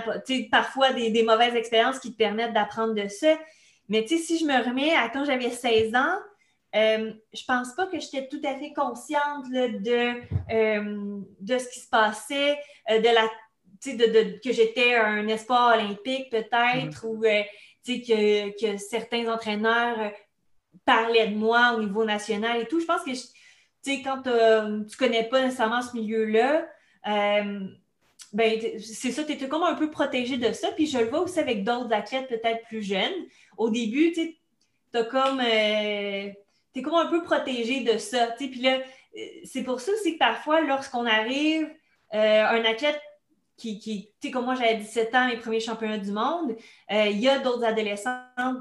[0.51, 3.39] parfois des, mauvaises expériences qui te permettent d'apprendre de ça.
[3.89, 6.19] Mais tu sais, si je me remets à quand j'avais 16 ans,
[6.75, 10.23] je pense pas que j'étais tout à fait consciente de,
[11.41, 12.57] de ce qui se passait,
[12.89, 13.29] de la
[13.91, 17.07] de, que j'étais un espoir olympique peut-être, mm-hmm.
[17.07, 17.21] ou
[17.87, 20.13] que, que, certains entraîneurs
[20.85, 22.81] parlaient de moi au niveau national et tout.
[22.81, 23.11] Je pense que,
[24.05, 24.23] quand
[24.89, 26.67] tu connais pas nécessairement ce milieu-là,
[27.09, 27.67] euh,
[28.33, 30.73] ben, c'est ça, tu es comme un peu protégé de ça.
[30.73, 33.27] Puis je le vois aussi avec d'autres athlètes peut-être plus jeunes.
[33.57, 36.31] Au début, tu es comme, euh,
[36.75, 38.29] es comme un peu protégé de ça.
[38.39, 41.69] Puis là, euh, c'est pour ça aussi que parfois, lorsqu'on arrive,
[42.15, 43.01] un athlète
[43.57, 46.57] qui, qui tu sais, comme moi, j'avais 17 ans, mes premiers championnats du monde,
[46.91, 48.19] euh, il y a d'autres adolescents,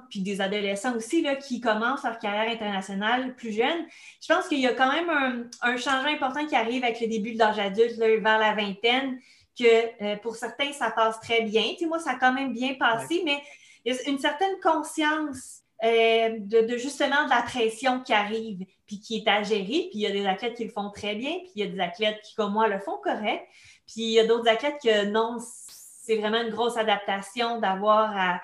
[0.10, 3.86] puis des adolescents aussi, là, qui commencent leur carrière internationale plus jeunes.
[4.22, 7.34] Je pense qu'il y a quand même un, changement important qui arrive avec le début
[7.34, 9.20] de l'âge adulte, vers la vingtaine,
[9.58, 11.64] que euh, pour certains, ça passe très bien.
[11.74, 13.42] Tu sais, moi, ça a quand même bien passé, mais
[13.86, 19.00] il y a une certaine conscience euh, de, justement de la pression qui arrive, puis
[19.00, 19.88] qui est à gérer.
[19.90, 21.72] Puis il y a des athlètes qui le font très bien, puis il y a
[21.72, 23.48] des athlètes qui, comme moi, le font correct.
[23.88, 28.40] Puis il y a d'autres athlètes que non, c'est vraiment une grosse adaptation d'avoir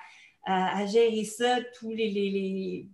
[0.45, 2.87] à, gérer ça, tous les.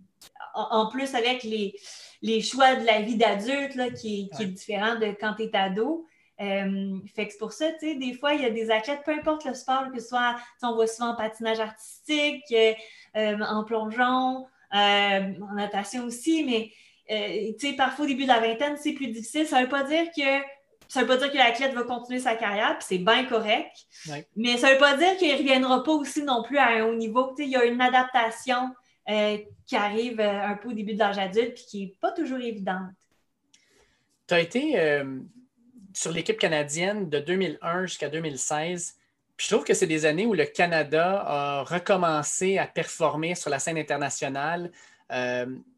[0.54, 5.44] En, plus, avec les, choix de la vie d'adulte qui, est différent de quand tu
[5.44, 6.06] es ado.
[6.40, 9.02] Euh, fait que c'est pour ça, tu sais, des fois, il y a des athlètes,
[9.04, 13.64] peu importe le sport, que ce soit, on voit souvent en patinage artistique, euh, en
[13.64, 16.72] plongeon, euh, en natation aussi, mais
[17.58, 19.46] tu sais, parfois au début de la vingtaine, c'est plus difficile.
[19.46, 20.42] Ça ne veut pas dire que
[20.88, 23.76] ça ne veut pas dire que l'athlète va continuer sa carrière, puis c'est bien correct.
[24.36, 26.84] Mais ça ne veut pas dire qu'il ne reviendra pas aussi non plus à un
[26.84, 27.34] haut niveau.
[27.38, 28.70] il y a une adaptation
[29.08, 32.12] euh, qui arrive euh, un peu au début de l'âge adulte, puis qui n'est pas
[32.12, 32.92] toujours évidente.
[34.26, 35.20] Tu as été euh,
[35.94, 38.96] sur l'équipe canadienne de 2001 jusqu'à 2016.
[39.36, 43.50] Puis je trouve que c'est des années où le Canada a recommencé à performer sur
[43.50, 44.70] la scène internationale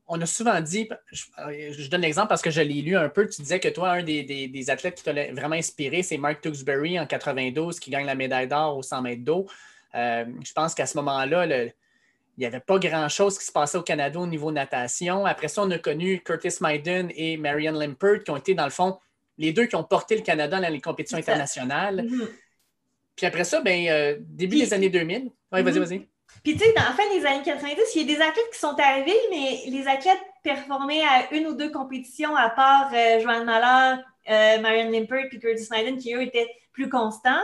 [0.09, 3.43] on a souvent dit, je, donne l'exemple parce que je l'ai lu un peu, tu
[3.43, 7.81] disais que toi, un des, athlètes qui t'a vraiment inspiré, c'est Mark Tewksbury en 92
[7.81, 9.47] qui gagne la médaille d'or au 100 mètres d'eau.
[9.95, 11.73] Euh, je pense qu'à ce moment-là, il
[12.39, 15.27] n'y avait pas grand-chose qui se passait au Canada au niveau natation.
[15.27, 18.71] Après ça, on a connu Curtis Maiden et Marianne Limpert qui ont été, dans le
[18.71, 18.99] fond,
[19.39, 22.07] les deux qui ont porté le Canada dans les compétitions internationales.
[22.07, 22.29] Mm-hmm.
[23.17, 25.31] Puis après ça, ben, euh, début des années 2000.
[25.53, 25.79] Oui, vas-y, mm-hmm.
[25.79, 26.09] vas-y.
[26.43, 28.59] Puis, tu sais, dans la fin des années 90, il y a des athlètes qui
[28.59, 33.45] sont arrivés, mais les athlètes performaient à une ou deux compétitions, à part euh, Joanne
[33.45, 33.99] Mallard,
[34.31, 37.43] euh, Marion Limpert puis Curtis Snyden, qui eux étaient plus constants.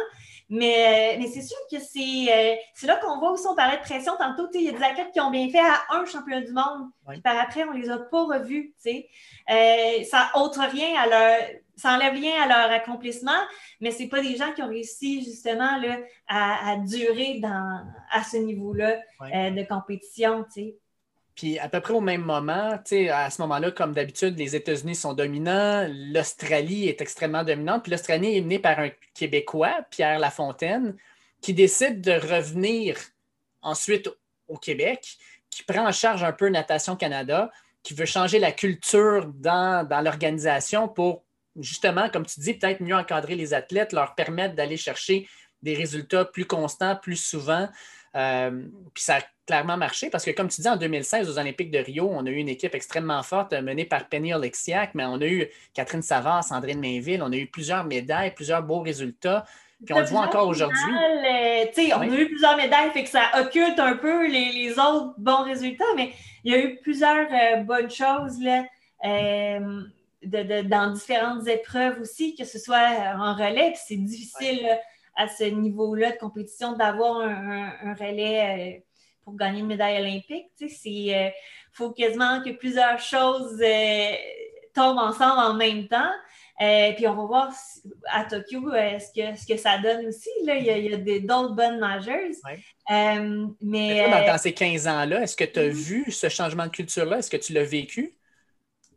[0.49, 4.12] Mais, euh, mais c'est sûr que c'est là qu'on voit aussi, on parlait de pression
[4.18, 4.49] tantôt.
[4.53, 7.21] Il y a des athlètes qui ont bien fait à un championnat du monde, puis
[7.23, 8.75] par après, on ne les a pas revus.
[8.79, 11.38] ça n'ôte rien à leur
[11.77, 13.40] ça enlève rien à leur accomplissement,
[13.81, 18.37] mais ce pas des gens qui ont réussi justement là, à, durer dans, à ce
[18.37, 20.45] niveau-là euh, de compétition.
[21.35, 25.14] Puis à peu près au même moment, à ce moment-là, comme d'habitude, les États-Unis sont
[25.14, 30.97] dominants, l'Australie est extrêmement dominante, puis l'Australie est menée par un Québécois, Pierre Lafontaine,
[31.40, 32.97] qui décide de revenir
[33.62, 34.11] ensuite
[34.49, 35.16] au Québec,
[35.49, 37.51] qui prend en charge un peu Natation Canada,
[37.83, 41.25] qui veut changer la culture dans, dans l'organisation pour
[41.57, 45.29] justement, comme tu dis, peut-être mieux encadrer les athlètes, leur permettre d'aller chercher
[45.62, 47.68] des résultats plus constants, plus souvent.
[48.14, 51.70] Euh, puis ça a clairement marché parce que, comme tu dis, en 2016, aux Olympiques
[51.70, 55.20] de Rio, on a eu une équipe extrêmement forte menée par Penny Oleksiak, mais on
[55.20, 59.44] a eu Catherine Savard, Sandrine Mainville, on a eu plusieurs médailles, plusieurs beaux résultats.
[59.85, 60.79] Puis on le voit encore aujourd'hui.
[60.79, 61.64] Euh,
[61.96, 65.85] on a eu plusieurs médailles, fait que ça occulte un peu les, autres bons résultats,
[65.96, 66.12] mais
[66.44, 68.40] il y a eu plusieurs euh, bonnes choses.
[68.40, 68.64] Là
[70.25, 73.75] dans différentes épreuves aussi, que ce soit en relais.
[73.77, 74.68] c'est difficile
[75.16, 78.81] à ce niveau-là de compétition d'avoir un, relais euh,
[79.25, 80.51] pour gagner une médaille olympique.
[80.85, 81.29] Il euh,
[81.72, 84.14] faut quasiment que plusieurs choses euh,
[84.75, 86.12] tombent ensemble en même temps.
[86.96, 87.53] puis on va voir
[88.07, 90.31] à Tokyo ce, que, ce que ça donne aussi.
[90.44, 90.57] Là.
[90.57, 92.40] Il y a, d'autres bonnes nageuses.
[93.61, 95.70] mais, dans, ces 15 ans-là, est-ce que tu as mm-hmm.
[95.70, 97.18] vu ce changement de culture-là?
[97.18, 98.14] Est-ce que tu l'as vécu?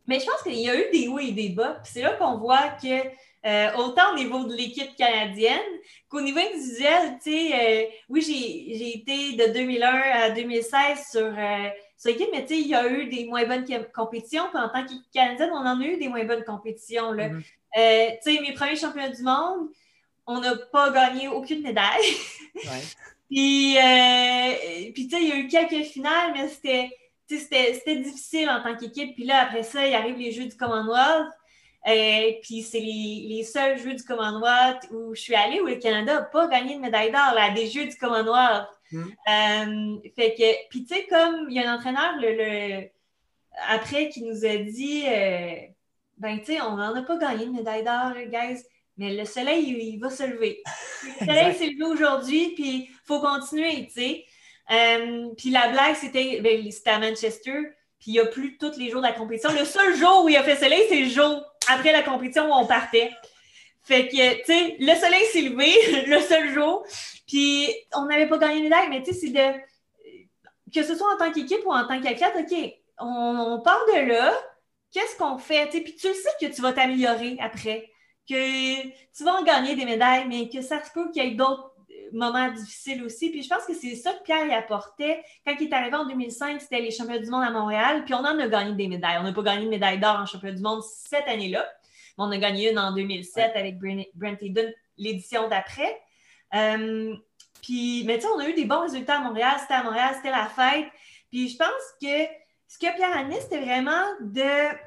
[0.06, 1.80] Mais je pense qu'il y a eu des hauts et des bas.
[1.84, 3.02] c'est là qu'on voit que
[3.46, 5.60] euh, autant au niveau de l'équipe canadienne
[6.08, 11.68] qu'au niveau individuel, tu sais, euh, oui, j'ai été de 2001 à 2016 sur, euh,
[11.96, 14.48] sur l'équipe, mais tu sais, il y a eu des moins bonnes compétitions.
[14.48, 17.12] Puis en tant qu'équipe canadienne, on en a eu des moins bonnes compétitions.
[17.12, 17.28] Là.
[17.28, 18.18] Mm-hmm.
[18.24, 19.68] tu sais, mes premiers championnats du monde,
[20.26, 22.16] on n'a pas gagné aucune médaille.
[23.30, 23.76] puis,
[24.92, 26.90] puis tu sais, il y a eu quelques finales, mais c'était
[27.28, 29.14] c'était difficile en tant qu'équipe.
[29.14, 31.28] Puis là, après ça, il arrive les Jeux du Commonwealth.
[31.88, 35.76] Et euh, puis c'est les, seuls Jeux du Commonwealth où je suis allée où le
[35.76, 38.66] Canada n'a pas gagné de médaille d'or à des Jeux du Commonwealth.
[38.92, 42.88] Euh, fait que, puis tu sais, comme il y a un entraîneur le,
[43.68, 45.54] après qui nous a dit, euh,
[46.18, 48.64] ben tu sais, on n'en a pas gagné de médaille d'or, guys,
[48.96, 50.62] mais le soleil, il, va se lever.
[51.20, 54.24] Le soleil s'est levé aujourd'hui, puis il faut continuer, tu sais.
[54.72, 57.60] Euh, puis la blague, c'était, ben, c'était à Manchester.
[58.00, 59.52] puis il n'y a plus tous les jours de la compétition.
[59.52, 62.66] Le seul jour où il a fait soleil, c'est le jour après la compétition on
[62.66, 63.10] partait.
[63.82, 66.84] Fait que, tu sais, le soleil s'est levé le seul jour,
[67.26, 69.60] puis on n'avait pas gagné une médaille, mais tu sais, c'est de.
[70.74, 74.34] Que ce soit en tant qu'équipe ou en tant qu'athlète, OK, on, part de là,
[74.90, 75.68] qu'est-ce qu'on fait?
[75.68, 77.88] Puis tu le sais que tu vas t'améliorer après,
[78.28, 81.36] que tu vas en gagner des médailles, mais que ça se peut qu'il y ait
[81.36, 81.75] d'autres
[82.12, 83.30] moments difficiles aussi.
[83.30, 85.22] Puis je pense que c'est ça que Pierre y apportait.
[85.46, 88.18] Quand il est arrivé en 2005, c'était les championnats du monde à Montréal, puis on
[88.18, 89.18] en a gagné des médailles.
[89.20, 91.66] On n'a pas gagné de médaille d'or en championnat du monde cette année-là.
[92.18, 96.00] On a gagné une en 2007 avec Brent Hayden, l'édition d'après.
[96.54, 97.14] Euh,
[97.62, 99.56] puis, mais tu sais, on a eu des bons résultats à Montréal.
[99.60, 100.86] C'était à Montréal, c'était la fête.
[101.30, 101.68] Puis je pense
[102.00, 102.26] que
[102.68, 104.86] ce que Pierre Anis, c'était vraiment de.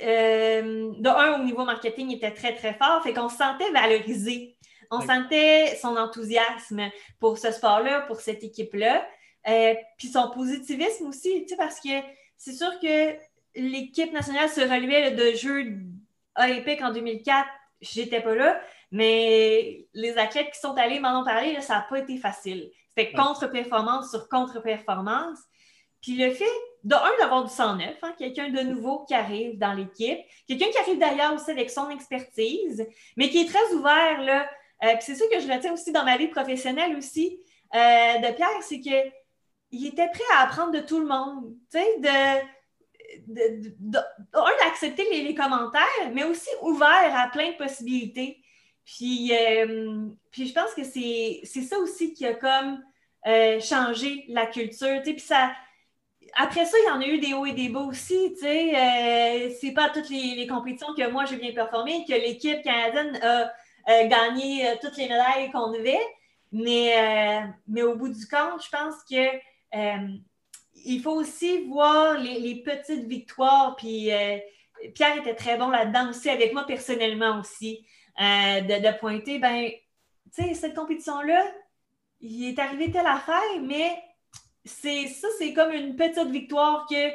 [0.00, 3.02] Euh, de un, au niveau marketing, il était très, très fort.
[3.02, 4.57] Fait qu'on se sentait valorisé.
[4.90, 9.06] On sentait son enthousiasme pour ce sport-là, pour cette équipe-là.
[9.48, 11.88] Euh, puis son positivisme aussi, tu sais, parce que
[12.36, 13.14] c'est sûr que
[13.54, 15.78] l'équipe nationale se relevait de Jeux
[16.36, 17.48] olympiques en 2004.
[17.80, 21.98] J'étais pas là, mais les athlètes qui sont allés m'en ont parlé, ça n'a pas
[21.98, 22.70] été facile.
[22.96, 25.38] C'était contre-performance sur contre-performance.
[26.00, 26.44] Puis le fait,
[26.84, 30.78] de un, d'avoir du 109, hein, quelqu'un de nouveau qui arrive dans l'équipe, quelqu'un qui
[30.78, 34.48] arrive d'ailleurs aussi avec son expertise, mais qui est très ouvert, là.
[34.84, 37.40] Euh, puis c'est ça que je retiens aussi dans ma vie professionnelle aussi
[37.74, 42.44] euh, de Pierre, c'est qu'il était prêt à apprendre de tout le monde, tu sais,
[43.26, 43.72] de,
[44.60, 48.42] d'accepter les, commentaires, mais aussi ouvert à plein de possibilités.
[48.84, 52.82] Puis, euh, puis je pense que c'est, ça aussi qui a comme
[53.60, 55.50] changé la culture, puis ça
[56.36, 58.32] après ça, il y en a eu des hauts et des bas aussi.
[58.34, 62.62] Tu sais, euh, c'est pas toutes les, compétitions que moi j'ai bien performé, que l'équipe
[62.62, 63.52] canadienne a
[64.08, 66.06] gagné euh, toutes les médailles qu'on devait.
[66.52, 69.38] Mais, euh, mais au bout du compte, je pense que
[70.84, 73.76] il faut aussi voir les, petites victoires.
[73.76, 74.10] Puis
[74.94, 77.84] Pierre était très bon là-dedans aussi, avec moi personnellement aussi,
[78.18, 79.68] de, de, pointer, ben,
[80.34, 81.44] tu sais, cette compétition-là,
[82.20, 84.02] il est arrivé telle affaire, mais
[84.64, 87.12] c'est ça, c'est comme une petite victoire que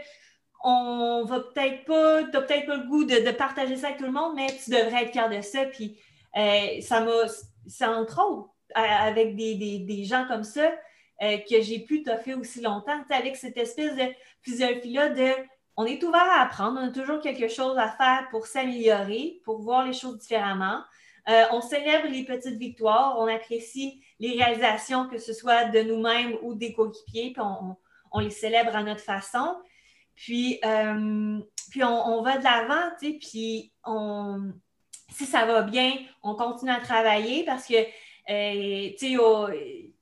[0.63, 4.05] on va peut-être pas, tu n'as peut-être pas le goût de, partager ça avec tout
[4.05, 5.65] le monde, mais tu devrais être fier de ça.
[5.65, 5.99] Puis
[6.37, 7.27] euh, ça m'a,
[7.67, 10.73] c'est entre autres avec des, gens comme ça
[11.21, 15.31] euh, que j'ai pu toffer aussi longtemps, avec cette espèce de physiologie-là de
[15.75, 19.61] on est ouvert à apprendre, on a toujours quelque chose à faire pour s'améliorer, pour
[19.61, 20.81] voir les choses différemment.
[21.29, 26.35] Euh, on célèbre les petites victoires, on apprécie les réalisations, que ce soit de nous-mêmes
[26.43, 27.41] ou des coéquipiers, puis
[28.11, 29.55] on, les célèbre à notre façon.
[30.15, 30.59] Puis,
[31.71, 34.53] puis on, va de l'avant, puis on,
[35.09, 39.93] si ça va bien, on continue à travailler parce que, euh, tu sais,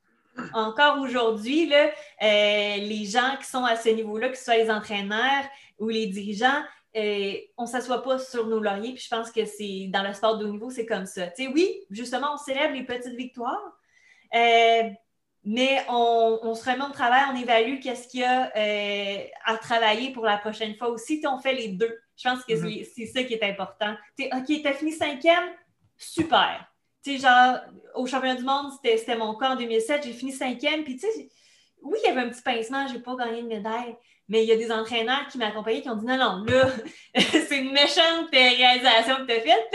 [0.53, 1.87] encore aujourd'hui, euh,
[2.21, 5.43] les gens qui sont à ce niveau-là, que ce soit les entraîneurs
[5.79, 6.63] ou les dirigeants,
[6.95, 8.93] on ne s'assoit pas sur nos lauriers.
[8.93, 11.27] Puis je pense que c'est dans le sport de haut niveau, c'est comme ça.
[11.27, 13.77] Tu sais, oui, justement, on célèbre les petites victoires,
[14.33, 14.89] euh,
[15.43, 20.12] mais on, se remet au travail, on évalue qu'est-ce qu'il y a euh, à travailler
[20.12, 21.21] pour la prochaine fois aussi.
[21.25, 21.99] on fait les deux.
[22.15, 22.88] Je pense que mm-hmm.
[22.95, 23.95] c'est ça qui est important.
[24.19, 25.49] OK, tu as fini cinquième,
[25.97, 26.67] super.
[27.04, 27.58] Tu genre,
[27.95, 31.30] au championnat du monde, c'était mon cas en 2007, j'ai fini cinquième, puis tu sais,
[31.82, 33.95] oui, il y avait un petit pincement, je n'ai pas gagné de médaille,
[34.27, 36.69] mais il y a des entraîneurs qui m'accompagnaient qui ont dit non, non, là,
[37.15, 39.73] c'est une méchante réalisation que tu as faite,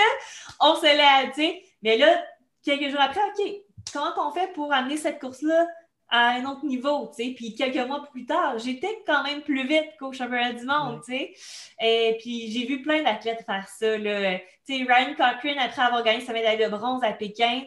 [0.61, 1.62] on se l'a, sais.
[1.83, 2.24] Mais là,
[2.64, 5.66] quelques jours après, OK, comment on fait pour amener cette course-là
[6.09, 7.35] à un autre niveau, tu sais?
[7.35, 11.12] Puis quelques mois plus tard, j'étais quand même plus vite qu'au championnat du monde, tu
[11.12, 11.35] sais.
[11.81, 14.38] Et puis j'ai vu plein d'athlètes faire ça, là.
[14.66, 17.62] Tu sais, Ryan Cochrane, après avoir gagné sa médaille de bronze à Pékin,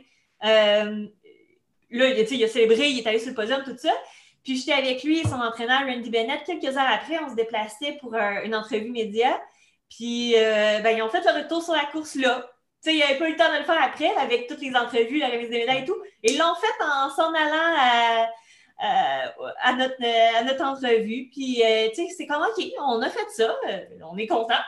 [0.45, 1.07] euh,
[1.89, 3.91] là, il a célébré, il est allé sur le podium, tout ça.
[4.43, 6.43] Puis j'étais avec lui et son entraîneur, Randy Bennett.
[6.45, 9.39] Quelques heures après, on se déplaçait pour une entrevue média.
[9.89, 12.49] Puis euh, ben, ils ont fait le retour sur la course là
[12.81, 15.19] sais, il avait pas eu le temps de le faire après, avec toutes les entrevues,
[15.19, 15.97] la remise des médailles et tout.
[16.23, 18.29] Et ils l'ont fait en s'en allant à,
[18.79, 21.29] à, notre, à notre entrevue.
[21.31, 24.61] Puis, euh, tu sais, c'est comme, OK, on a fait ça, euh, on est content.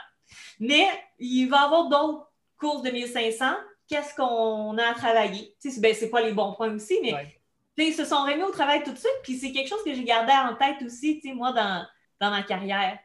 [0.59, 0.87] Mais
[1.19, 2.27] il va y avoir d'autres
[2.59, 3.45] courses de 1500.
[3.87, 5.55] Qu'est-ce qu'on a à travailler?
[5.61, 7.37] Tu sais, ben, c'est pas les bons points aussi, mais
[7.77, 9.11] ils se sont remis au travail tout de suite.
[9.23, 11.85] Puis, c'est quelque chose que j'ai gardé en tête aussi, tu sais, moi, dans,
[12.19, 12.99] dans ma carrière.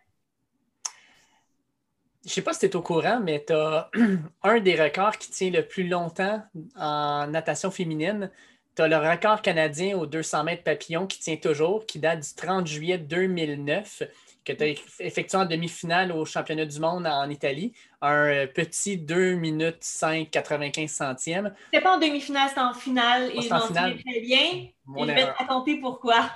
[2.26, 3.88] Je ne sais pas si tu es au courant, mais tu as
[4.42, 6.42] un des records qui tient le plus longtemps
[6.74, 8.32] en natation féminine.
[8.74, 12.34] Tu as le record canadien aux 200 mètres papillon qui tient toujours, qui date du
[12.34, 14.02] 30 juillet 2009,
[14.44, 17.72] que tu as effectué en demi-finale au championnat du monde en Italie.
[18.02, 21.54] Un euh, petit 2 minutes 5, 95 centièmes.
[21.72, 23.30] C'était pas en demi-finale, c'était en finale.
[23.36, 24.40] et je m'en souviens très bien.
[24.40, 26.32] et je vais te raconter pourquoi.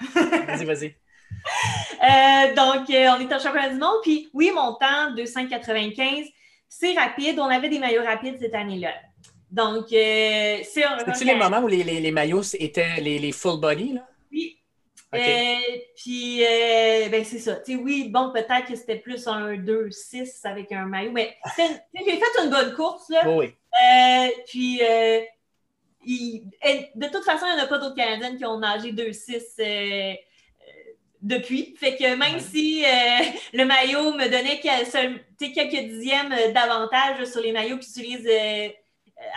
[0.46, 0.94] vas-y, vas-y.
[2.56, 4.00] donc, on est en championnat du monde.
[4.02, 6.26] Puis oui, mon temps, 295,
[6.68, 7.38] c'est rapide.
[7.38, 8.92] On avait des maillots rapides cette année-là.
[9.50, 10.62] Donc, c'est...
[10.64, 14.06] C'était-tu les moments où les, les, maillots étaient les, les, full body, là?
[14.30, 14.56] Oui.
[15.96, 16.44] puis,
[17.10, 17.58] ben, c'est ça.
[17.68, 22.50] oui, bon, peut-être que c'était plus un 2-6 avec un maillot, mais j'ai fait une
[22.50, 23.28] bonne course, là.
[23.28, 23.54] oui.
[24.46, 24.80] puis,
[26.06, 29.64] de toute façon, il n'y en a pas d'autres Canadiennes qui ont nagé 2-6 euh,
[29.64, 30.14] euh,
[31.22, 31.74] depuis.
[31.78, 32.88] Fait que même si euh,
[33.52, 38.30] le maillot me donnait quelques dixièmes d'avantage sur les maillots qu'ils utilisent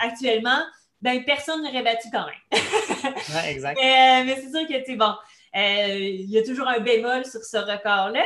[0.00, 0.60] actuellement,
[1.02, 2.60] ben personne n'aurait battu quand même.
[3.34, 3.78] ouais, exact.
[3.80, 5.12] mais c'est sûr que, tu bon,
[5.54, 8.24] il y a toujours un bémol sur ce record-là.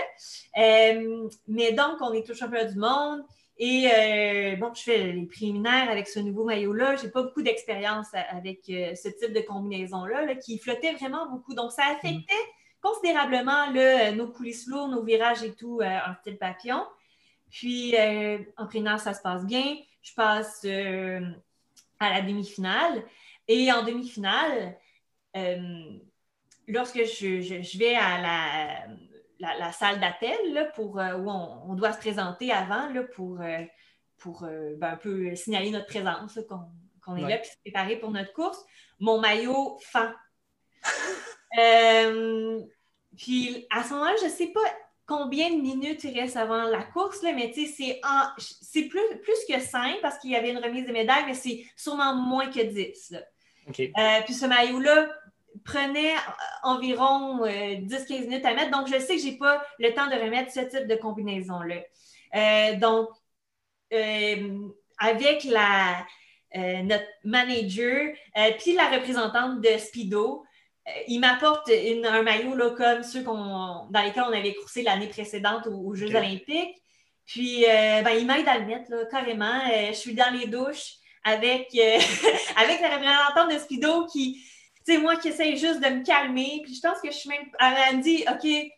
[1.48, 3.24] mais donc, on est au championnat du monde.
[3.58, 6.94] Et euh, bon, je fais les préliminaires avec ce nouveau maillot-là.
[6.96, 11.54] Je n'ai pas beaucoup d'expérience avec euh, ce type de combinaison-là qui flottait vraiment beaucoup.
[11.54, 12.57] Donc, ça affectait mm.
[12.90, 16.84] Considérablement euh, nos coulisses lourdes, nos virages et tout en style papillon.
[17.50, 17.94] Puis,
[18.56, 19.76] en préliminaire, ça se passe bien.
[20.02, 20.64] Je passe
[21.98, 23.02] à la demi-finale.
[23.46, 24.76] Et en demi-finale,
[26.66, 28.94] lorsque je, vais à la
[29.40, 33.62] la, salle d'appel pour, euh, où on, doit se présenter avant là, pour, euh,
[34.18, 36.38] pour euh, ben, un peu signaler notre présence,
[37.00, 38.62] qu'on est là, puis se préparer pour notre course.
[38.98, 40.10] Mon maillot fend.
[43.18, 44.60] puis à ce moment-là, je ne sais pas
[45.06, 50.00] combien de minutes il reste avant la course, là, mais c'est plus, plus que 5
[50.00, 53.14] parce qu'il y avait une remise de médailles, mais c'est sûrement moins que 10.
[53.72, 55.08] puis ce maillot-là,
[55.64, 56.14] prenait
[56.62, 58.70] environ 10-15 euh, minutes à mettre.
[58.70, 61.82] Donc, je sais que je n'ai pas le temps de remettre ce type de combinaison-là.
[62.34, 63.08] Euh, donc,
[63.92, 66.06] euh, avec la,
[66.54, 68.14] notre manager,
[68.58, 70.44] puis la représentante de Speedo,
[71.06, 75.94] il m'apporte un maillot là, comme ceux dans lesquels on avait coursé l'année précédente aux,
[75.94, 76.76] Jeux olympiques.
[77.26, 79.60] Puis, ben, il m'aide à le mettre là, carrément.
[79.88, 81.68] je suis dans les douches avec,
[82.56, 84.42] avec la représentante de Speedo qui,
[84.84, 86.62] c'est moi qui essaye juste de me calmer.
[86.64, 87.46] Puis je pense que je suis même.
[87.60, 88.72] Elle me dit OK,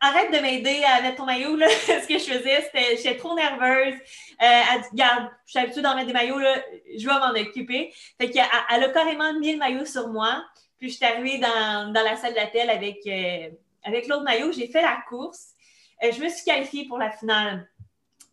[0.00, 1.56] arrête de m'aider à mettre ton maillot.
[1.56, 1.68] Là.
[1.86, 3.94] Ce que je faisais, c'était j'étais trop nerveuse.
[3.94, 6.56] Euh, elle dit Garde, je suis habituée d'en mettre des maillots, là,
[6.98, 7.92] je vais m'en occuper.
[8.20, 10.44] Fait qu'elle elle a carrément mis le maillot sur moi.
[10.82, 13.50] Puis je suis arrivée dans, la salle d'appel avec, euh,
[13.84, 14.50] avec l'autre maillot.
[14.50, 15.50] J'ai fait la course.
[16.02, 17.68] Euh, je me suis qualifiée pour la finale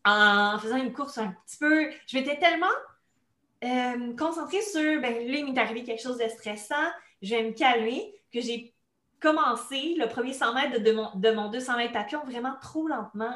[0.03, 1.91] en faisant une course un petit peu.
[2.07, 2.65] Je m'étais tellement
[3.63, 6.87] euh, concentrée sur, ben là, il m'est arrivé quelque chose de stressant,
[7.21, 8.73] je vais me calmer, que j'ai
[9.19, 13.35] commencé le premier 100 mètres de, mon, de mon 200 mètres papillon vraiment trop lentement.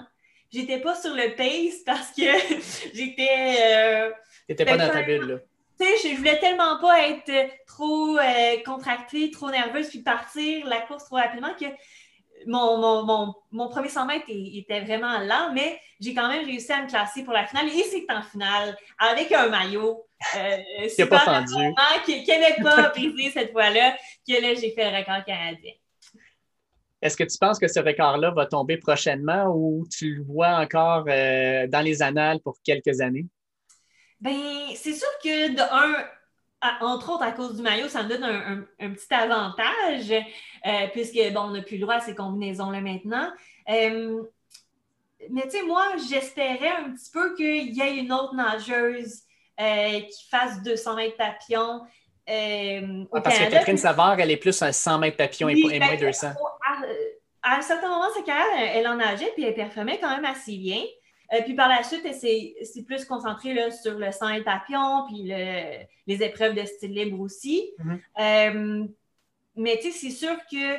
[0.51, 2.23] J'étais pas sur le pace parce que
[2.95, 3.57] j'étais.
[3.61, 4.11] Euh,
[4.47, 5.35] T'étais pas dans ta bulle, là.
[5.79, 7.31] Tu sais, je voulais tellement pas être
[7.65, 11.65] trop euh, contractée, trop nerveuse, puis partir la course trop rapidement que
[12.47, 16.89] mon, mon, premier 100 mètres était vraiment lent, mais j'ai quand même réussi à me
[16.89, 17.67] classer pour la finale.
[17.67, 20.05] Et c'est en finale, avec un maillot.
[20.37, 21.53] Euh, pas fendu.
[22.05, 23.95] Qui n'avait pas brisé cette fois-là,
[24.27, 25.73] que là, j'ai fait le record canadien.
[27.01, 31.03] Est-ce que tu penses que ce record-là va tomber prochainement ou tu le vois encore
[31.09, 33.25] euh, dans les annales pour quelques années?
[34.23, 36.05] Ben, c'est sûr que de un,
[36.79, 40.11] entre autres, à cause du maillot, ça me donne un, petit avantage,
[40.65, 43.29] euh, puisque, bon, on n'a plus le droit à ces combinaisons-là maintenant.
[43.69, 44.23] Euh,
[45.29, 49.23] mais tu sais, moi, j'espérais un petit peu qu'il y ait une autre nageuse
[49.59, 51.81] euh, qui fasse 200 mètres papillon.
[52.25, 56.27] parce que Catherine Savard, elle est plus un 100 mètres papillon et, moins 200.
[56.27, 56.87] Ben,
[57.41, 60.55] à, un certain moment sa carrière, elle en nageait puis elle performait quand même assez
[60.55, 60.81] bien.
[61.33, 65.23] Euh, puis par la suite, c'est plus concentré là, sur le sang et papillon, puis
[65.23, 67.71] les épreuves de style libre aussi.
[67.79, 67.99] Mm-hmm.
[68.19, 68.87] Euh,
[69.55, 70.75] mais tu sais, c'est sûr que,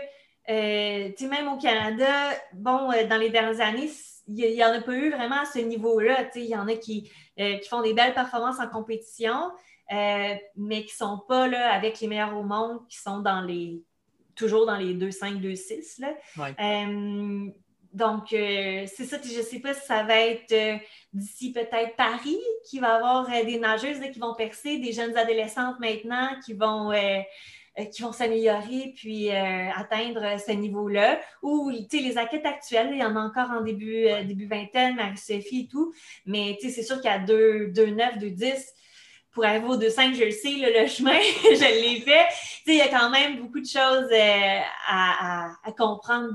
[0.51, 3.91] euh, tu sais, même au Canada, bon, dans les dernières années,
[4.27, 6.25] il n'y en a pas eu vraiment à ce niveau-là.
[6.25, 9.53] Tu sais, il y en a qui, qui, font des belles performances en compétition,
[9.91, 13.83] mais qui ne sont pas là, avec les meilleurs au monde, qui sont dans les
[14.35, 16.05] toujours dans les 2-5, 2-6.
[17.95, 20.77] Donc, euh, c'est ça, je ne sais pas si ça va être euh,
[21.13, 25.79] d'ici peut-être Paris, qui va avoir euh, des nageuses qui vont percer, des jeunes adolescentes
[25.79, 26.93] maintenant qui vont,
[27.93, 31.21] qui vont s'améliorer puis atteindre ce niveau-là.
[31.43, 34.97] Ou, tu sais, les athlètes actuelles, il y en a encore en début, début vingtaine,
[34.97, 35.93] Marie-Sophie et tout,
[36.27, 38.67] mais tu sais, c'est sûr qu'à 2-9, 2-10,
[39.31, 42.27] pour arriver au 2-5, je le sais, le chemin, je l'ai fait.
[42.65, 44.11] Tu sais, il y a quand même beaucoup de choses
[44.89, 46.31] à, à comprendre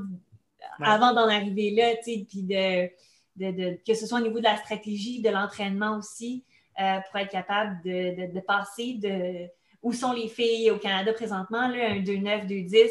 [0.82, 4.58] avant d'en arriver là, tu sais, puis de, que ce soit au niveau de la
[4.58, 6.44] stratégie, de l'entraînement aussi,
[6.80, 9.48] euh, pour être capable de, passer de
[9.82, 12.90] où sont les filles au Canada présentement, là, un 2-9, 2-10,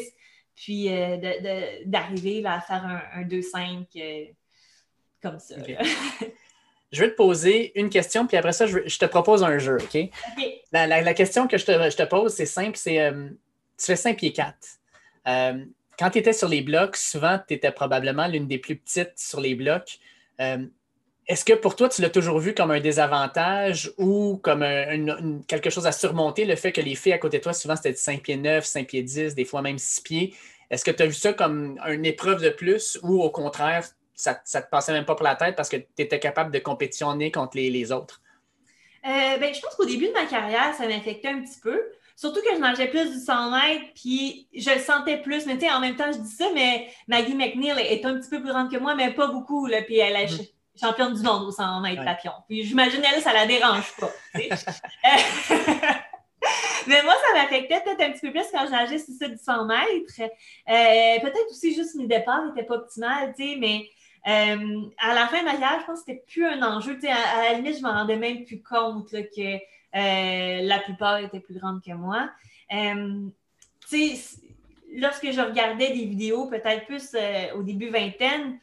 [0.55, 1.17] puis euh,
[1.85, 4.25] d'arriver à faire un, 2-5 euh,
[5.21, 5.55] comme ça.
[6.91, 10.09] je vais te poser une question, puis après ça, je, te propose un jeu, OK?
[10.71, 13.29] La, question que je te, pose, c'est simple, c'est euh,
[13.77, 14.55] tu fais 5 pieds 4.
[15.99, 19.41] Quand tu étais sur les blocs, souvent, tu étais probablement l'une des plus petites sur
[19.41, 19.99] les blocs.
[21.29, 24.65] Est-ce que pour toi, tu l'as toujours vu comme un désavantage ou comme
[25.47, 27.93] quelque chose à surmonter, le fait que les filles à côté de toi, souvent, c'était
[27.93, 30.33] 5 pieds 9, 5 pieds 10, des fois même 6 pieds?
[30.71, 33.85] Est-ce que tu as vu ça comme une épreuve de plus ou au contraire,
[34.15, 36.59] ça ne te passait même pas pour la tête parce que tu étais capable de
[36.59, 38.21] compétitionner contre les, autres?
[39.05, 41.79] Euh, ben, je pense qu'au début de ma carrière, ça m'affectait un petit peu.
[42.19, 45.45] Surtout que je mangeais plus du 100 mètres, puis je le sentais plus.
[45.45, 48.29] Mais tu sais, en même temps, je dis ça, mais Maggie McNeil est un petit
[48.29, 49.67] peu plus grande que moi, mais pas beaucoup.
[49.67, 50.49] Là, puis elle a, mm-hmm
[50.79, 52.33] championne du monde au 100 mètres papillon.
[52.47, 54.11] Puis j'imagine, elle, ça la dérange pas.
[56.87, 59.37] Mais moi, ça m'affectait peut-être un petit peu plus quand je nageais sur ça du
[59.37, 60.21] 100 mètres.
[60.21, 63.89] Euh, peut-être aussi juste mes départs n'étaient pas optimales, tu sais, mais
[64.27, 66.95] euh, à la fin de ma carrière, je pense que c'était plus un enjeu.
[66.95, 69.59] Tu sais, à, la limite, je m'en rendais même plus compte que
[69.95, 72.29] euh, la plupart étaient plus grandes que moi.
[72.69, 73.31] tu
[73.87, 74.39] sais,
[74.95, 77.15] lorsque je regardais des vidéos, peut-être plus
[77.55, 78.59] au début vingtaine,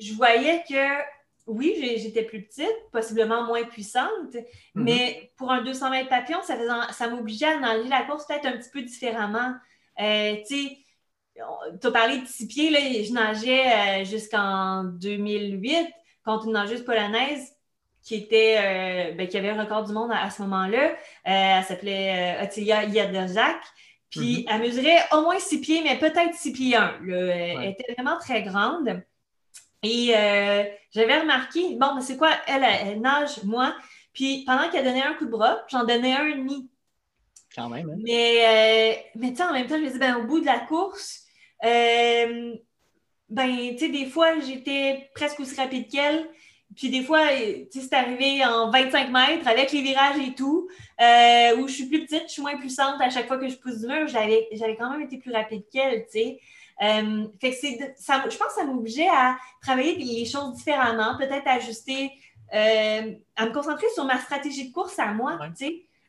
[0.00, 1.02] je voyais que
[1.46, 4.34] oui, j'étais plus petite, possiblement moins puissante,
[4.74, 4.84] mhm.
[4.84, 6.56] mais pour un 200 mètres papillon, ça,
[6.92, 9.54] ça m'obligeait à nager la course peut-être un petit peu différemment.
[10.00, 10.78] Euh, tu sais,
[11.80, 15.88] tu as parlé de six pieds, là, je nageais euh, jusqu'en 2008
[16.24, 17.52] contre une nageuse polonaise
[18.02, 20.92] qui était euh, ben, qui avait un record du monde à, ce moment-là.
[21.24, 23.60] elle s'appelait Otilia Yadrzak.
[24.10, 24.44] Puis mhm.
[24.48, 26.94] elle mesurait au moins six pieds, mais peut-être six pieds un.
[27.08, 29.02] Elle était vraiment très grande.
[29.82, 33.74] Et euh, j'avais remarqué, bon, mais c'est quoi, elle, elle, nage, moi,
[34.12, 36.70] puis pendant qu'elle donnait un coup de bras, j'en donnais un et demi.
[37.54, 37.90] Quand même.
[37.90, 37.96] Hein?
[38.02, 40.46] Mais, euh, mais tu sais, en même temps, je me dis, ben, au bout de
[40.46, 41.24] la course,
[41.64, 42.54] euh,
[43.28, 46.28] ben, tu sais, des fois, j'étais presque aussi rapide qu'elle.
[46.76, 50.68] Puis des fois, tu sais, c'est arrivé en 25 mètres avec les virages et tout,
[51.00, 53.80] où je suis plus petite, je suis moins puissante à chaque fois que je pousse
[53.80, 56.40] du mur, j'avais quand même été plus rapide qu'elle, tu sais.
[56.82, 57.52] Euh, fait
[57.96, 62.10] ça, je pense que ça m'obligeait à travailler les choses différemment, peut-être ajuster,
[62.54, 65.38] euh, à me concentrer sur ma stratégie de course à moi.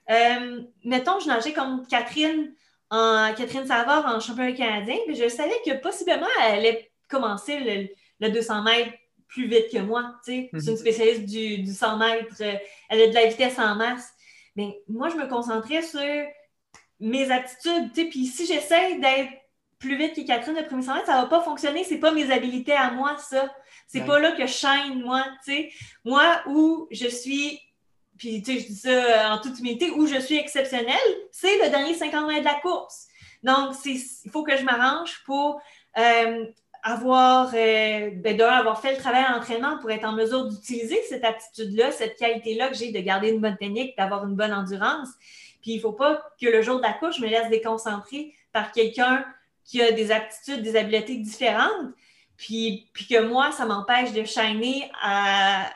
[0.10, 2.54] Euh, mettons, je nageais comme Catherine,
[2.90, 7.90] en, Catherine Savard en championnat canadien, mais je savais que possiblement elle allait commencer
[8.20, 8.94] le, 200 mètres
[9.34, 10.16] plus vite que moi.
[10.24, 10.78] C'est une mhm.
[10.78, 12.42] spécialiste du, 100 mètres,
[12.90, 14.14] elle a de la vitesse en masse.
[14.56, 16.00] Mais moi, je me concentrais sur
[17.00, 17.92] mes attitudes.
[18.10, 19.32] Puis si j'essaie d'être
[19.80, 21.84] plus vite que Catherine de premier semestre, ça va pas fonctionner.
[21.84, 23.54] C'est pas mes habilités à moi, ça.
[23.88, 25.26] C'est pas là que je shine, moi.
[26.06, 27.60] Moi, où je suis,
[28.18, 30.96] puis tu sais, je dis ça euh, en toute humilité, où je suis exceptionnelle,
[31.32, 33.08] c'est le dernier 50 mètres de la course.
[33.44, 35.62] Donc, il faut que je m'arrange pour
[35.98, 36.46] euh,
[36.84, 41.92] avoir, euh, ben, avoir fait le travail d'entraînement pour être en mesure d'utiliser cette aptitude-là,
[41.92, 45.10] cette qualité-là que j'ai de garder une bonne technique, d'avoir une bonne endurance.
[45.62, 48.36] Puis, il ne faut pas que le jour de la course, je me laisse déconcentrer
[48.52, 49.26] par quelqu'un
[49.64, 51.94] qui a des aptitudes, des habiletés différentes,
[52.36, 55.72] puis, puis que moi, ça m'empêche de shiner à,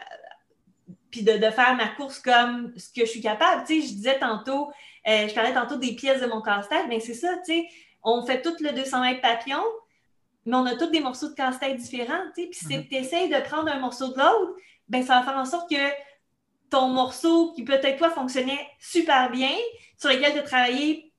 [1.09, 3.63] puis de, faire ma course comme ce que je suis capable.
[3.65, 4.71] Tu sais, je disais tantôt,
[5.07, 7.67] euh, je parlais tantôt des pièces de mon casse-tête, mais c'est ça, tu sais,
[8.03, 9.63] on fait tout le 200 mètres papillon,
[10.47, 12.87] mais on a tous des morceaux de casse-tête différents, puis si mhm.
[12.87, 14.55] tu essaies de prendre un morceau de l'autre,
[14.87, 15.75] ben ça va faire en sorte que
[16.69, 19.51] ton morceau, qui peut-être toi fonctionnait super bien,
[19.97, 21.11] sur lequel tu as travaillé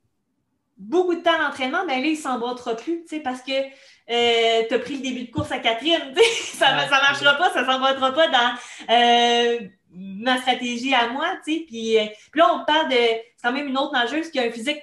[0.78, 4.96] beaucoup de temps d'entraînement, ben là, il s'emboîtera plus, parce que euh, tu as pris
[4.96, 6.14] le début de course à Catherine,
[6.54, 8.54] ça ne marchera pas, ça ne s'emboîtera pas dans
[8.90, 11.66] euh, ma stratégie à moi, tu.
[11.66, 14.44] Puis, euh, puis, là, on parle de, c'est quand même une autre nageuse qui a
[14.44, 14.80] un physique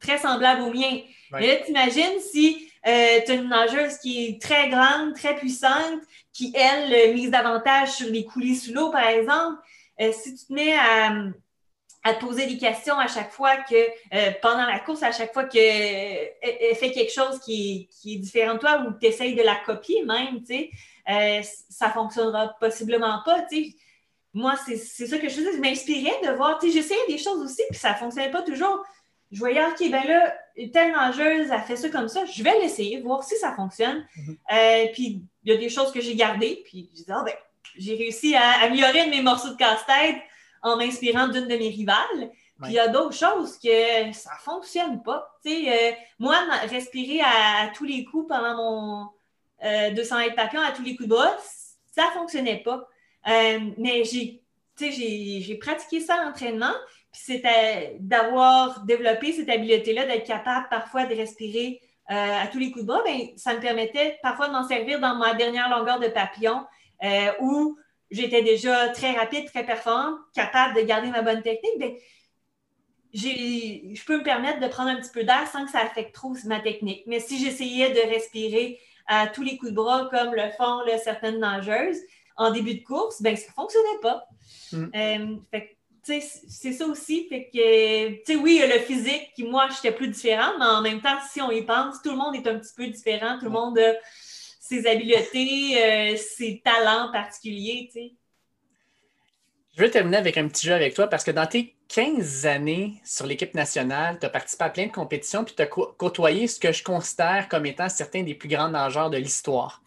[0.00, 1.00] très semblable au mien.
[1.32, 6.00] Mais là, t'imagines si tu as une nageuse qui est très grande, très puissante,
[6.32, 9.58] qui, elle, mise davantage sur les coulisses sous l'eau, par exemple,
[9.98, 10.76] si tu te mets
[12.04, 15.32] à te poser des questions à chaque fois que, euh, pendant la course, à chaque
[15.32, 16.34] fois qu'elle
[16.76, 20.40] fait quelque chose qui est, différent de toi ou tu essayes de la copier même,
[20.40, 20.70] tu sais,
[21.08, 23.72] euh, ça fonctionnera possiblement pas, tu.
[24.34, 27.62] Moi, c'est ça que je faisais, je m'inspirais de voir, tu j'essayais des choses aussi,
[27.70, 28.84] puis ça ne fonctionnait pas toujours.
[29.32, 30.34] Je voyais, OK, ben là,
[30.72, 34.06] telle nageuse a fait ça comme ça, je vais l'essayer, voir si ça fonctionne.
[34.16, 34.36] Mm-hmm.
[34.52, 37.34] Euh, puis, il y a des choses que j'ai gardées, puis je disais, ah, ben,
[37.76, 40.22] j'ai réussi à améliorer mes morceaux de casse-tête
[40.62, 42.30] en m'inspirant d'une de mes rivales.
[42.62, 45.28] Puis il y a d'autres choses que ça ne fonctionne pas.
[45.46, 46.36] Euh, moi,
[46.68, 49.10] respirer à, tous les coups pendant mon
[49.94, 51.36] 200 mètres papillon, à tous les coups de bras,
[51.90, 52.88] ça ne fonctionnait pas.
[53.28, 54.40] Euh, mais j'ai,
[55.60, 61.80] pratiqué ça en entraînement, puis c'était d'avoir développé cette habileté-là, d'être capable parfois de respirer
[62.06, 65.14] à tous les coups de bras, ben, ça me permettait parfois de m'en servir dans
[65.14, 66.66] ma dernière longueur de papillon
[67.40, 67.78] où
[68.10, 71.78] j'étais déjà très rapide, très performante, capable de garder ma bonne technique.
[71.78, 71.94] Ben,
[73.14, 76.34] je peux me permettre de prendre un petit peu d'air sans que ça affecte trop
[76.46, 77.04] ma technique.
[77.06, 81.38] Mais si j'essayais de respirer à tous les coups de bras comme le font certaines
[81.38, 81.98] nageuses
[82.36, 84.26] en début de course, ben ça ne fonctionnait pas.
[84.72, 84.90] Mm.
[84.94, 85.36] Euh,
[86.04, 87.26] c'est ça aussi.
[87.28, 91.40] Fait que, oui, le physique, qui moi, j'étais plus différente, mais en même temps, si
[91.40, 93.38] on y pense, tout le monde est un petit peu différent.
[93.38, 93.94] Tout le monde a
[94.60, 97.90] ses habiletés, euh, ses talents particuliers,
[99.76, 102.94] Je veux terminer avec un petit jeu avec toi parce que dans tes 15 années
[103.04, 106.58] sur l'équipe nationale, tu as participé à plein de compétitions puis tu as côtoyé ce
[106.58, 109.82] que je considère comme étant certains des plus grands nageurs de l'histoire.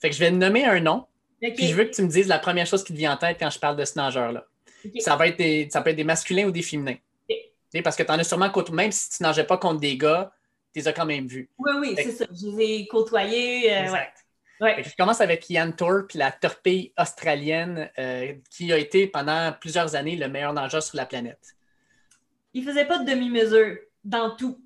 [0.00, 1.06] Fait que je vais te nommer un nom,
[1.40, 3.36] puis je veux que tu me dises la première chose qui te vient en tête
[3.38, 4.46] quand je parle de ce nageur-là.
[5.00, 6.96] Ça, va être des, ça peut être des masculins ou des féminins.
[7.82, 10.32] Parce que tu en as sûrement côtoyé, même si tu nageais pas contre des gars,
[10.72, 11.48] tu les as quand même vus.
[11.58, 12.26] Oui, oui, c'est ça.
[12.30, 13.76] Je les ai côtoyés.
[13.76, 13.96] Euh,
[14.60, 20.16] je commence avec Ian Thorpe, la torpille australienne euh, qui a été pendant plusieurs années
[20.16, 21.56] le meilleur nageur sur la planète.
[22.52, 24.60] Il faisait pas de demi-mesure dans tout.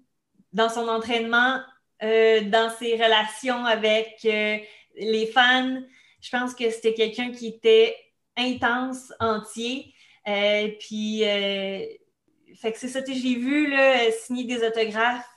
[0.53, 1.61] Dans son entraînement,
[2.03, 5.81] euh, dans ses relations avec les fans.
[6.21, 7.97] Je pense que c'était quelqu'un qui était
[8.37, 9.95] intense, entier.
[10.25, 15.29] Puis, fait que c'est ça, je l'ai vu là, signer des autographes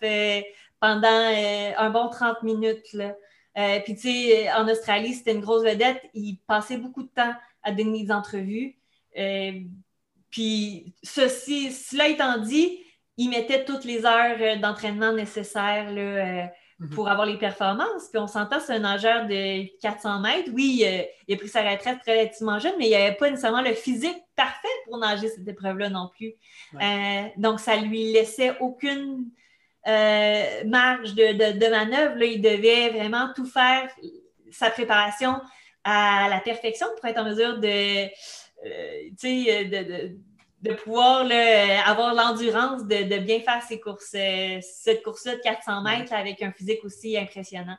[0.79, 2.93] pendant un bon 30 minutes.
[2.93, 3.15] Là.
[3.57, 6.01] Euh, puis, tu sais, en Australie, c'était une grosse vedette.
[6.13, 8.77] Il passait beaucoup de temps à donner des entrevues.
[9.17, 9.59] Euh,
[10.29, 12.79] puis, ceci, cela étant dit,
[13.17, 16.49] il mettait toutes les heures euh, d'entraînement nécessaires là.
[16.93, 18.09] Pour avoir les performances.
[18.11, 20.49] Puis, on s'entend, c'est un nageur de 400 mètres.
[20.53, 20.84] Oui,
[21.27, 24.67] il a pris sa retraite relativement jeune, mais il avait pas nécessairement le physique parfait
[24.86, 26.34] pour nager cette épreuve-là non plus.
[27.38, 29.32] donc, ça lui laissait aucune
[29.88, 32.15] euh, marge de, manœuvre.
[32.15, 33.89] Là, il devait vraiment tout faire,
[34.51, 35.41] sa préparation
[35.84, 38.05] à la perfection pour être en mesure de,
[38.65, 39.09] euh,
[40.62, 41.26] de, pouvoir
[41.86, 46.51] avoir l'endurance de, bien faire ces courses, euh, cette course-là de 400 mètres avec un
[46.51, 47.78] physique aussi impressionnant.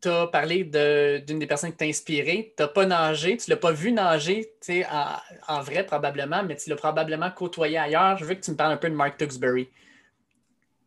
[0.00, 2.52] Tu as parlé d'une des personnes qui t'a inspiré.
[2.56, 5.16] Tu n'as pas nagé, tu ne l'as pas vu nager en,
[5.48, 8.18] en, vrai probablement, mais tu l'as probablement côtoyé ailleurs.
[8.18, 9.70] Je veux que tu me parles un peu de Mark Tewksbury.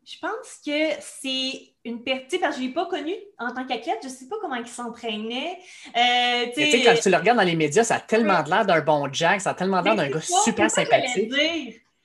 [0.09, 3.67] Je pense que c'est une perte, parce que je ne l'ai pas connu en tant
[3.67, 5.59] qu'athlète, je ne sais pas comment il s'entraînait.
[5.87, 9.41] Euh, quand tu le regardes dans les médias, ça a tellement l'air d'un bon Jack,
[9.41, 11.33] ça a tellement l'air d'un gars super sympathique.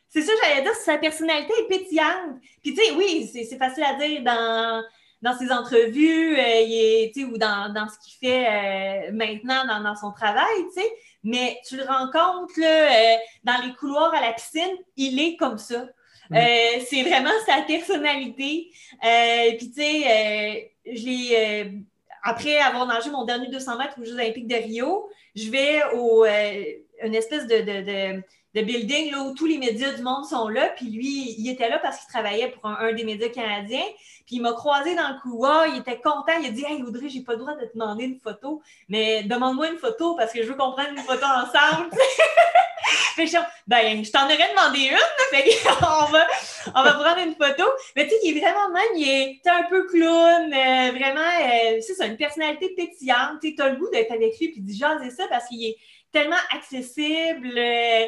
[0.08, 2.40] C'est ça, j'allais dire, sa personnalité est pétillante.
[2.60, 4.82] Puis, tu sais, oui, c'est facile à dire dans,
[5.22, 9.80] dans ses entrevues euh, il est, ou dans, dans ce qu'il fait euh, maintenant dans,
[9.80, 10.90] dans, son travail, tu sais.
[11.22, 15.86] Mais tu le rencontres là, dans les couloirs à la piscine, il est comme ça.
[16.30, 18.70] Euh, c'est vraiment sa personnalité.
[19.04, 21.84] Euh, puis, tu sais, euh, je l'ai.
[22.22, 26.24] après avoir nagé mon dernier 200 mètres aux Jeux Olympiques de Rio, je vais au
[27.04, 28.22] une espèce de, de,
[28.54, 30.68] de, building là, où tous les médias du monde sont là.
[30.76, 33.84] Puis lui, il était là parce qu'il travaillait pour un, des médias canadiens.
[34.24, 36.32] Puis il m'a croisé dans le couloir, il était content.
[36.40, 39.24] Il a dit Hey Audrey, j'ai pas le droit de te demander une photo, mais
[39.24, 41.90] demande-moi une photo parce que je veux qu'on prenne une photo ensemble.
[43.14, 43.26] fait
[43.66, 44.98] ben, je t'en aurais demandé une,
[45.30, 45.44] fait
[45.80, 46.26] on va,
[46.74, 47.64] on va prendre une photo.
[47.96, 51.78] Mais tu sais, il est vraiment même, il est un peu clown, euh, vraiment, euh,
[51.80, 53.40] c'est ça, une personnalité pétillante.
[53.40, 55.76] Tu as le goût d'être avec lui puis de jaser ça parce qu'il est
[56.12, 58.06] tellement accessible, euh,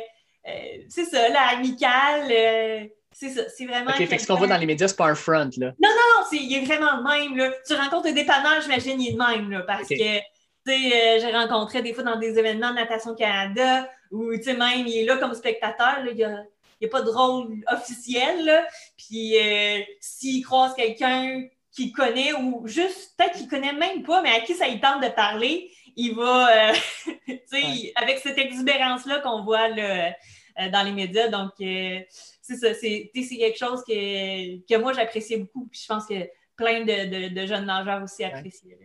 [0.89, 2.91] c'est ça, là, amical.
[3.13, 3.91] c'est ça, c'est vraiment.
[3.91, 5.73] OK, fait que ce qu'on voit dans les médias, c'est pas un front, là.
[5.81, 7.53] Non, non, non, il est vraiment le même, là.
[7.67, 10.23] Tu rencontres des dépanneur, j'imagine, il est le même, là, parce que, tu
[10.67, 14.87] sais, j'ai rencontré des fois dans des événements de Natation Canada, ou tu sais, même,
[14.87, 16.45] il est là comme spectateur, il n'y a,
[16.91, 18.67] pas de rôle officiel.
[18.97, 24.31] Puis euh, s'il croise quelqu'un qu'il connaît ou juste peut-être qu'il connaît même pas, mais
[24.31, 26.73] à qui ça il tente de parler, il va, euh,
[27.27, 30.15] tu sais, avec cette exubérance-là qu'on voit là,
[30.61, 31.29] euh, dans les médias.
[31.29, 35.67] Donc, c'est ça, c'est quelque chose que, que moi j'appréciais beaucoup.
[35.71, 38.79] Puis je pense que plein de, jeunes nageurs aussi appréciaient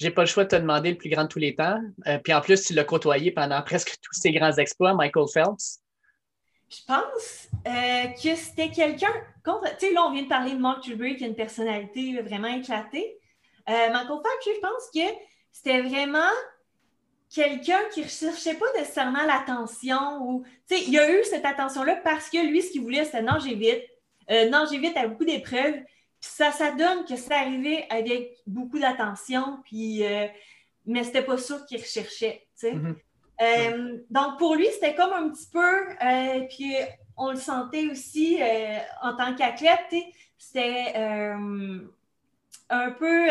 [0.00, 1.78] j'ai pas le choix de te demander le plus grand de tous les temps.
[2.06, 5.80] Euh, puis en plus, tu l'as côtoyé pendant presque tous ses grands exploits, Michael Phelps.
[6.70, 9.12] Je pense euh, que c'était quelqu'un.
[9.44, 12.48] Tu sais, là, on vient de parler de Mark Tewksbury qui a une personnalité vraiment
[12.48, 13.18] éclatée.
[13.68, 15.14] Euh, Michael Phelps, je pense que
[15.52, 16.30] c'était vraiment
[17.28, 20.44] quelqu'un qui ne recherchait pas nécessairement l'attention ou.
[20.66, 23.54] Tu sais, il a eu cette attention-là parce que lui, ce qu'il voulait, c'était nager
[23.54, 23.82] vite.
[24.28, 25.74] nager vite à beaucoup d'épreuves.
[26.20, 30.26] Puis ça, ça donne que c'est arrivé avec beaucoup d'attention, puis, euh,
[30.84, 32.46] mais c'était pas sûr qu'il recherchait.
[32.62, 32.94] Mm-hmm.
[33.42, 36.74] Euh, donc pour lui, c'était comme un petit peu, euh, puis
[37.16, 38.38] on le sentait aussi
[39.02, 39.94] en tant qu'athlète,
[40.36, 43.28] c'était un peu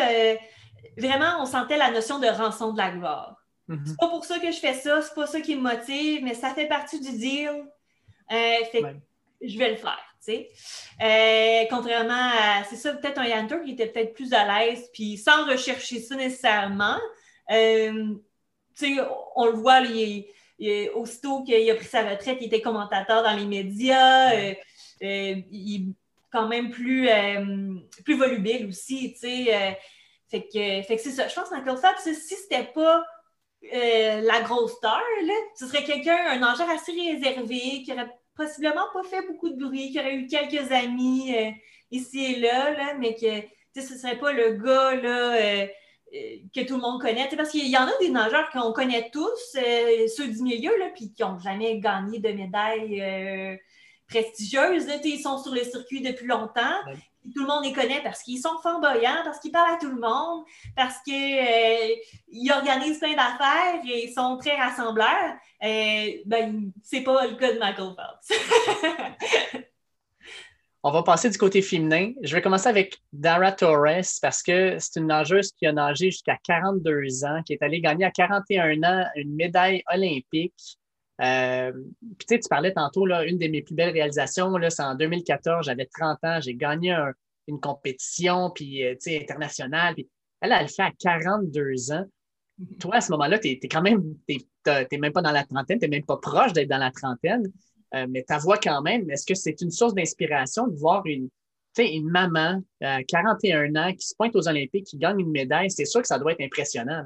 [0.97, 3.35] vraiment, on sentait la notion de rançon de la gloire.
[3.69, 3.85] Mm-hmm.
[3.85, 6.33] C'est pas pour ça que je fais ça, c'est pas ça qui me motive, mais
[6.33, 7.65] ça fait partie du deal.
[8.29, 8.83] fait
[9.41, 10.08] je vais le faire.
[10.27, 15.17] Euh, contrairement à, c'est ça, peut-être un Hunter qui était peut-être plus à l'aise, puis
[15.17, 16.97] sans rechercher ça nécessairement.
[17.51, 18.15] Euh,
[19.35, 20.25] on le voit, il,
[20.95, 24.33] aussitôt qu'il a pris sa retraite, il était commentateur dans les médias.
[24.35, 24.53] Euh,
[25.01, 25.93] il est
[26.31, 27.09] quand même plus,
[28.05, 29.15] plus volubile aussi.
[29.19, 29.77] fait
[30.31, 31.27] que, fait que c'est ça.
[31.27, 33.03] Je pense que ça, si c'était pas
[33.61, 39.03] la grosse star, là, ce serait quelqu'un, un nageur assez réservé, qui aurait possiblement pas
[39.03, 41.51] fait beaucoup de bruit, qui aurait eu quelques amis euh,
[41.91, 45.67] ici et là, mais que ce ne serait pas le gars euh,
[46.15, 47.27] euh, que tout le monde connaît.
[47.35, 51.21] Parce qu'il y en a des nageurs qu'on connaît tous, ceux du milieu, puis qui
[51.21, 53.59] n'ont jamais gagné de médailles
[54.09, 54.87] prestigieuses.
[55.03, 56.79] ils sont sur le circuit depuis longtemps.
[57.35, 59.99] Tout le monde les connaît parce qu'ils sont flamboyants, parce qu'ils parlent à tout le
[59.99, 60.43] monde,
[60.75, 65.35] parce qu'ils organisent plein d'affaires et ils sont très rassembleurs.
[65.63, 69.65] Euh, ben, c'est pas le cas de Michael Phelps.
[70.81, 72.13] On va passer du côté féminin.
[72.23, 76.37] Je vais commencer avec Dara Torres parce que c'est une nageuse qui a nagé jusqu'à
[76.41, 80.78] 42 ans, qui est allée gagner à 41 ans une médaille olympique.
[81.21, 81.73] Euh,
[82.17, 85.85] puis tu parlais tantôt, là, une de mes plus belles réalisations, c'est en 2014, j'avais
[85.85, 86.95] 30 ans, j'ai gagné
[87.47, 89.95] une compétition puis, euh, internationale.
[89.95, 90.09] Puis
[90.41, 92.05] elle, elle le fait à 42 ans.
[92.79, 95.97] Toi, à ce moment-là, tu n'es quand même, même pas dans la trentaine, tu n'es
[95.97, 97.51] même pas proche d'être dans la trentaine,
[97.95, 101.29] euh, mais ta voix quand même, est-ce que c'est une source d'inspiration de voir une,
[101.77, 105.71] une maman, à 41 ans, qui se pointe aux Olympiques, qui gagne une médaille?
[105.71, 107.05] C'est sûr que ça doit être impressionnant.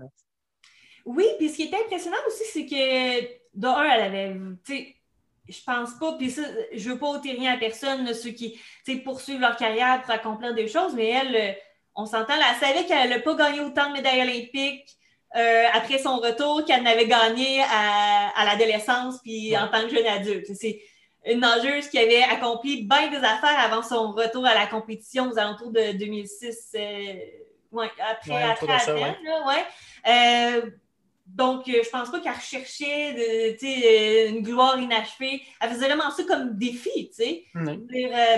[1.06, 4.36] Oui, puis ce qui est impressionnant aussi, c'est que, d'un, elle avait,
[5.50, 6.42] je pense pas, puis ça,
[6.74, 8.60] je veux pas ôter rien à personne, ceux qui
[9.04, 11.54] poursuivent leur carrière pour accomplir des choses, mais elle, euh,
[11.96, 14.98] on s'entend, elle savait qu'elle n'a pas gagné autant de médailles olympiques
[15.36, 20.48] euh, après son retour qu'elle n'avait gagné à, l'adolescence puis en tant que jeune adulte.
[20.54, 20.80] C'est
[21.26, 25.40] une nageuse qui avait accompli bien des affaires avant son retour à la compétition aux
[25.40, 26.76] alentours de 2006.
[26.76, 27.14] Euh,
[28.12, 29.16] après, après Athènes,
[30.08, 30.62] euh,
[31.26, 35.42] donc, je pense pas qu'elle recherchait de, une gloire inachevée.
[35.62, 37.46] Elle faisait vraiment ça comme défi, tu sais.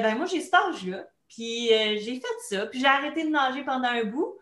[0.01, 3.89] ben, moi, j'ai cet âge-là, puis j'ai fait ça, puis j'ai arrêté de nager pendant
[3.89, 4.37] un bout,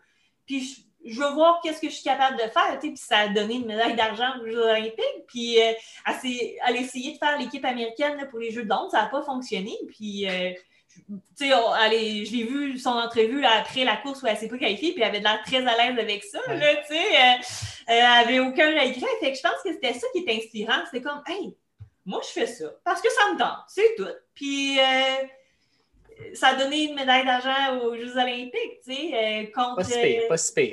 [0.46, 2.78] puis je, je veux voir qu'est-ce que je suis capable de faire.
[2.80, 5.26] Puis ça a donné une médaille d'argent aux Jeux olympiques.
[5.28, 5.72] Puis euh,
[6.06, 9.76] elle, a essayé de faire l'équipe américaine pour les Jeux de ça n'a pas fonctionné.
[9.88, 10.50] Puis, euh,
[11.36, 14.92] tu sais, je l'ai vu son entrevue après la course où elle s'est pas qualifiée,
[14.92, 16.38] puis elle avait l'air très à l'aise avec ça.
[16.48, 17.40] tu sais,
[18.02, 19.06] euh, elle n'avait aucun regret.
[19.20, 20.84] Fait que je pense que c'était ça qui est inspirant.
[20.90, 21.56] C'était comme, hey,
[22.04, 23.64] moi, je fais ça parce que ça me tente.
[23.68, 24.08] C'est tout.
[24.34, 24.78] Puis,
[26.34, 29.76] ça a donné une médaille d'argent aux Jeux olympiques, tu sais, euh, contre...
[29.76, 30.72] Pas si pas si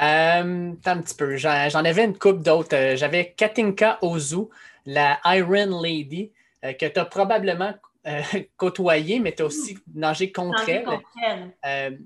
[0.00, 1.36] euh, un petit peu.
[1.36, 2.74] J'en avais une coupe d'autres.
[2.76, 4.46] Euh, j'avais Katinka Ozu,
[4.86, 6.32] la Iron Lady,
[6.62, 7.74] que tu as probablement
[8.56, 11.98] côtoyée, mais tu as aussi nagé contre elle.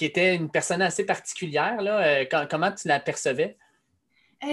[0.00, 1.82] Qui était une personne assez particulière.
[1.82, 2.24] Là.
[2.46, 3.58] comment tu la percevais?
[4.40, 4.48] Ben,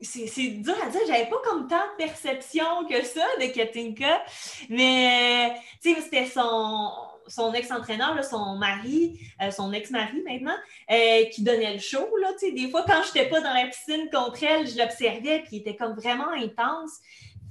[0.00, 4.20] c'est dur à dire, j'avais pas comme tant de perception que ça de Katinka,
[4.68, 6.90] mais c'était son,
[7.28, 10.56] son ex-entraîneur, son mari, euh, son ex-mari maintenant,
[10.90, 12.04] euh, qui donnait le show.
[12.20, 15.58] Là, des fois, quand je n'étais pas dans la piscine contre elle, je l'observais, puis
[15.58, 16.98] il était comme vraiment intense.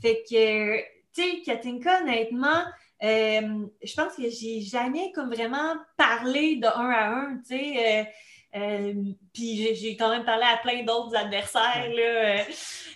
[0.01, 0.77] Fait que,
[1.15, 2.65] tu sais, Katinka, honnêtement,
[3.03, 8.07] euh, je pense que j'ai jamais comme vraiment parlé de un à un, tu sais.
[8.55, 8.93] Euh,
[9.33, 11.89] puis j'ai quand même parlé à plein d'autres adversaires.
[11.89, 12.01] Là.
[12.01, 12.37] Euh,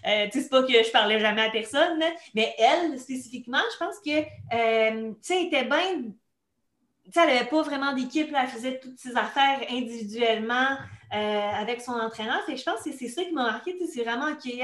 [0.06, 2.00] euh, c'est pas que je parlais jamais à personne,
[2.36, 4.22] mais elle, spécifiquement, je pense que,
[5.14, 6.04] tu sais, était bien.
[7.06, 10.78] Tu sais, elle n'avait pas vraiment d'équipe, elle faisait toutes ses affaires individuellement
[11.10, 12.44] avec son entraîneur.
[12.46, 14.60] Fait je pense que c'est ça qui m'a marqué, c'est vraiment qu'elle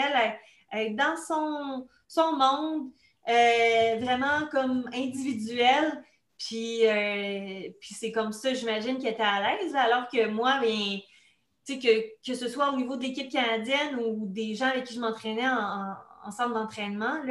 [0.74, 2.92] est dans son, son monde,
[3.26, 6.04] vraiment comme individuelle.
[6.38, 9.76] Puis, euh, puis c'est comme ça, j'imagine, qu'elle était à l'aise.
[9.76, 11.00] Alors que moi, ben,
[11.68, 15.00] que, que ce soit au niveau de l'équipe canadienne ou des gens avec qui je
[15.00, 17.22] m'entraînais en, centre d'entraînement,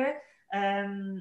[0.55, 1.19] euh,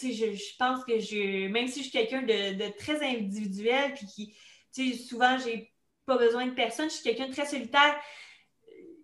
[0.00, 4.34] je, je, pense que je, même si je suis quelqu'un de, très individuel, puis
[4.72, 5.72] qui, souvent, j'ai
[6.06, 7.96] pas besoin de personne, je suis quelqu'un de très solitaire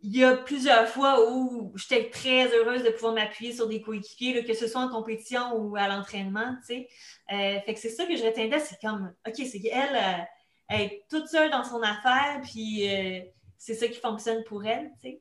[0.02, 4.44] il y a plusieurs fois où j'étais très heureuse de pouvoir m'appuyer sur des coéquipiers,
[4.44, 6.88] que ce soit en compétition ou à l'entraînement, tu sais.
[7.32, 11.04] Euh, fait que c'est ça que je retiendais, c'est comme, OK, c'est qu'elle euh, est
[11.08, 13.20] toute seule dans son affaire, puis euh,
[13.58, 14.90] c'est ça qui fonctionne pour elle.
[15.00, 15.20] C'est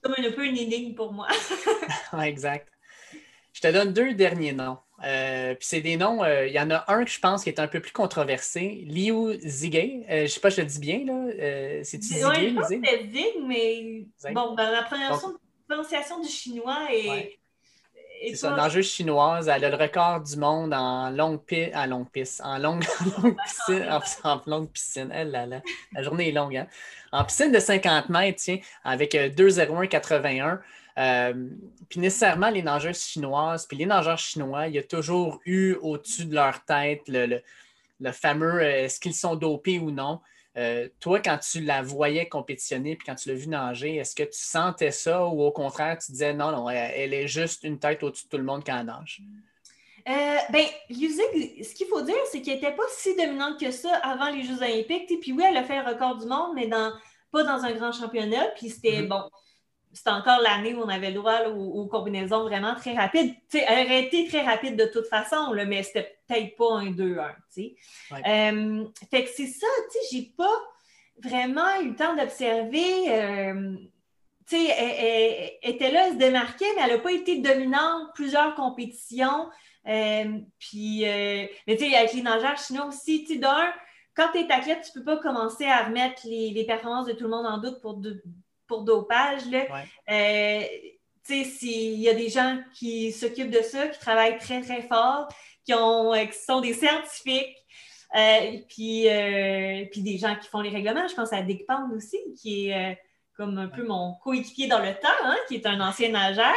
[0.00, 1.28] comme un peu une énigme pour moi.
[2.24, 2.68] exact.
[3.52, 4.78] Je te donne deux derniers noms.
[5.04, 7.48] Euh, puis c'est des noms, euh, il y en a un que je pense qui
[7.48, 9.74] est un peu plus controversé, Liu Zige.
[9.74, 11.82] Euh, je ne sais pas, je te dis bien, là.
[11.82, 12.24] c'est-tu Zige?
[12.24, 17.38] Oui, je Zig, mais bon, ben, la prononciation, du chinois est.
[18.24, 22.08] C'est ça, l'enjeu chinoise, elle a le record du monde en longue piste, en longue
[22.08, 23.88] piste, en longue, piscine,
[24.22, 25.10] en, longue piscine.
[25.12, 25.60] Elle, là, là.
[25.92, 26.68] La journée est longue, hein?
[27.10, 30.60] En piscine de 50 mètres, tiens, avec 2,01,81.
[30.98, 31.48] Euh,
[31.88, 36.26] puis nécessairement, les nageuses chinoises, puis les nageurs chinois, il y a toujours eu au-dessus
[36.26, 37.40] de leur tête le,
[38.12, 40.20] fameux euh, est-ce qu'ils sont dopés ou non?
[40.58, 44.24] Euh, toi, quand tu la voyais compétitionner, puis quand tu l'as vu nager, est-ce que
[44.24, 48.02] tu sentais ça ou au contraire, tu disais non, non, elle, est juste une tête
[48.02, 49.22] au-dessus de tout le monde quand elle nage?
[50.08, 54.30] Euh, ben, ce qu'il faut dire, c'est qu'elle n'était pas si dominante que ça avant
[54.30, 55.20] les Jeux Olympiques.
[55.20, 56.92] Puis oui, elle a fait le record du monde, mais dans,
[57.30, 58.48] pas dans un grand championnat.
[58.56, 59.08] Puis c'était, mm-hmm.
[59.08, 59.22] bon,
[59.92, 63.34] c'était encore l'année où on avait le droit aux, combinaisons vraiment très rapides.
[63.52, 67.34] elle aurait été très rapide de toute façon, là, mais c'était peut-être pas un 2-1.
[68.26, 69.66] Euh, fait que c'est ça,
[70.10, 70.60] j'ai pas
[71.22, 73.10] vraiment eu le temps d'observer.
[73.10, 73.76] Euh,
[74.50, 79.48] elle, était là, elle se démarquait, mais elle n'a pas été dominante plusieurs compétitions.
[79.86, 83.72] Euh, puis, mais tu sais, avec les nageurs chinois aussi, tu d'un,
[84.14, 87.12] quand tu es athlète, tu ne peux pas commencer à remettre les, les, performances de
[87.12, 88.22] tout le monde en doute pour de,
[88.72, 89.42] pour dopage.
[89.50, 89.66] Là.
[90.10, 90.62] Euh,
[91.24, 95.28] s'il y a des gens qui s'occupent de ça, qui travaillent très, très fort,
[95.64, 97.56] qui, ont, euh, qui sont des scientifiques,
[98.16, 99.06] euh, puis,
[99.90, 101.06] puis des gens qui font les règlements.
[101.06, 102.98] Je pense à Dick Pound aussi, qui est
[103.36, 106.52] comme un peu mon coéquipier dans le temps, hein, qui est un ancien nageur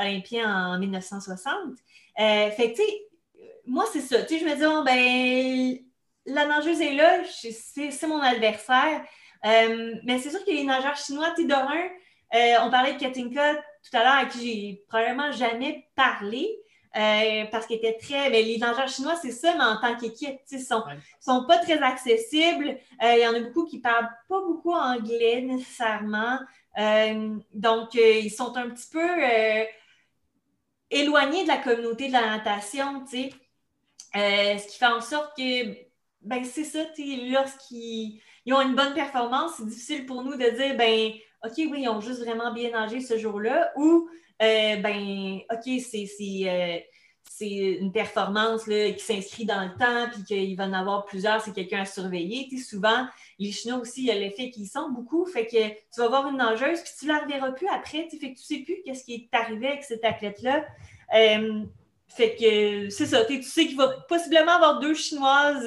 [0.00, 1.56] olympien en 1960.
[2.16, 2.82] fait que,
[3.66, 4.18] moi, c'est ça.
[4.28, 5.78] Je me dis, oh, ben,
[6.26, 9.02] la nageuse est là, c'est mon adversaire.
[9.44, 13.96] Euh, mais c'est sûr que les nageurs chinois, tu euh, on parlait de Katinka tout
[13.96, 16.48] à l'heure, à qui j'ai probablement jamais parlé.
[16.96, 18.30] Euh, parce qu'elle était très.
[18.30, 20.82] Mais les nageurs chinois, c'est ça, mais en tant qu'équipe, ils sont,
[21.20, 22.76] sont pas très accessibles.
[23.02, 26.38] Il y en a beaucoup qui parlent pas beaucoup anglais nécessairement.
[27.54, 29.08] donc, ils sont un petit peu
[30.90, 34.58] éloignés de la communauté de la natation, tu sais.
[34.58, 35.87] ce qui fait en sorte que,
[36.22, 36.80] ben, c'est ça,
[37.30, 41.12] lorsqu'ils ils ont une bonne performance, c'est difficile pour nous de dire, ben,
[41.44, 44.08] OK, oui, ils ont juste vraiment bien nagé ce jour-là, ou,
[44.42, 46.78] euh, ben, OK, euh,
[47.30, 51.40] c'est une performance là, qui s'inscrit dans le temps, puis qu'il va en avoir plusieurs,
[51.40, 52.48] c'est quelqu'un à surveiller.
[52.58, 53.06] souvent,
[53.38, 56.28] les Chinois aussi, il y a l'effet qu'ils sont beaucoup, fait que tu vas voir
[56.28, 59.04] une nageuse, puis tu ne la reverras plus après, fait que tu sais plus qu'est-ce
[59.04, 60.64] qui est arrivé avec cette athlète-là.
[61.14, 61.64] Euh,
[62.08, 65.66] fait que c'est ça, tu sais qu'il va possiblement avoir deux Chinoises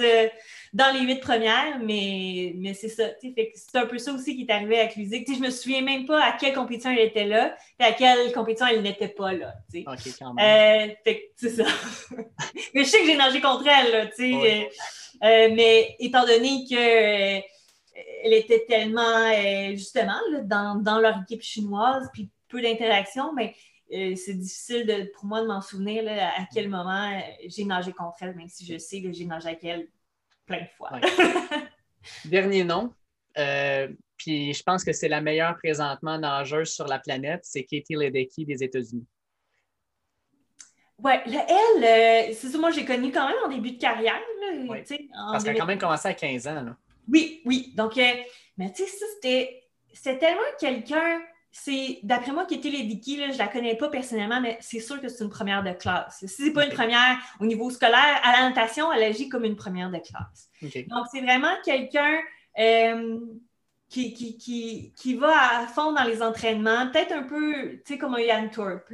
[0.74, 3.10] dans les huit premières, mais, mais c'est ça.
[3.20, 5.28] C'est un peu ça aussi qui est arrivé avec Lusic.
[5.28, 8.68] Je me souviens même pas à quelle compétition elle était là et à quelle compétition
[8.68, 9.54] elle n'était pas là.
[9.76, 10.90] OK, quand même.
[11.06, 11.66] Euh, c'est ça.
[12.74, 14.64] mais je sais que j'ai nagé contre elle, là, euh,
[15.24, 17.52] euh, mais étant donné que
[18.24, 19.32] elle était tellement,
[19.72, 23.54] justement, dans, dans, leur équipe chinoise, puis peu d'interactions, mais
[23.92, 28.18] ben, c'est difficile de, pour moi de m'en souvenir à quel moment j'ai nagé contre
[28.22, 29.88] elle, même si je sais que j'ai nagé avec elle
[30.46, 30.92] plein de fois.
[32.26, 32.94] Dernier nom.
[33.38, 33.88] Euh,
[34.18, 38.46] puis je pense que c'est la meilleure présentement nageuse sur la planète, c'est Katie Ledecky
[38.46, 39.08] des États-Unis.
[41.00, 44.20] Oui, elle, euh, c'est ça, moi j'ai connu quand même en début de carrière.
[44.42, 44.76] Là,
[45.32, 46.62] Parce qu'elle a quand même commencé à 15 ans.
[46.62, 46.78] Là.
[47.08, 47.74] Oui, oui.
[47.76, 48.14] Donc, euh,
[48.58, 49.06] mais tu sais, ça,
[49.94, 51.22] c'était tellement quelqu'un
[51.52, 55.10] c'est, d'après moi, Katie Ledecky, je ne la connais pas personnellement, mais c'est sûr que
[55.10, 56.20] c'est une première de classe.
[56.20, 59.44] Si ce n'est pas une première au niveau scolaire, à la natation, elle agit comme
[59.44, 60.50] une première de classe.
[60.88, 62.20] Donc, c'est vraiment quelqu'un
[62.58, 63.20] euh,
[63.90, 68.16] qui, qui, qui, va à fond dans les entraînements, peut-être un peu, tu sais, comme
[68.16, 68.90] un Yann Thorpe,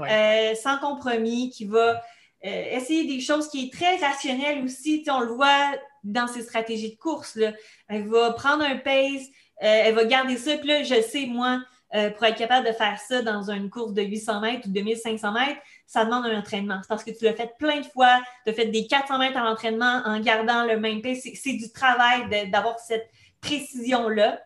[0.00, 2.02] euh, sans compromis, qui va
[2.46, 5.04] euh, essayer des choses qui est très rationnelles aussi.
[5.08, 5.72] on le voit
[6.04, 7.36] dans ses stratégies de course.
[7.36, 7.52] Là.
[7.88, 9.26] Elle va prendre un pace,
[9.58, 10.56] elle va garder ça.
[10.56, 11.60] Puis là, je sais, moi,
[11.94, 14.80] euh, pour être capable de faire ça dans une course de 800 mètres ou de
[14.80, 16.78] 1500 mètres, ça demande un entraînement.
[16.82, 19.38] C'est parce que tu l'as fait plein de fois, tu as fait des 400 mètres
[19.38, 21.26] en entraînement en gardant le même pace.
[21.34, 23.08] C'est du travail d'avoir cette
[23.40, 24.40] précision-là.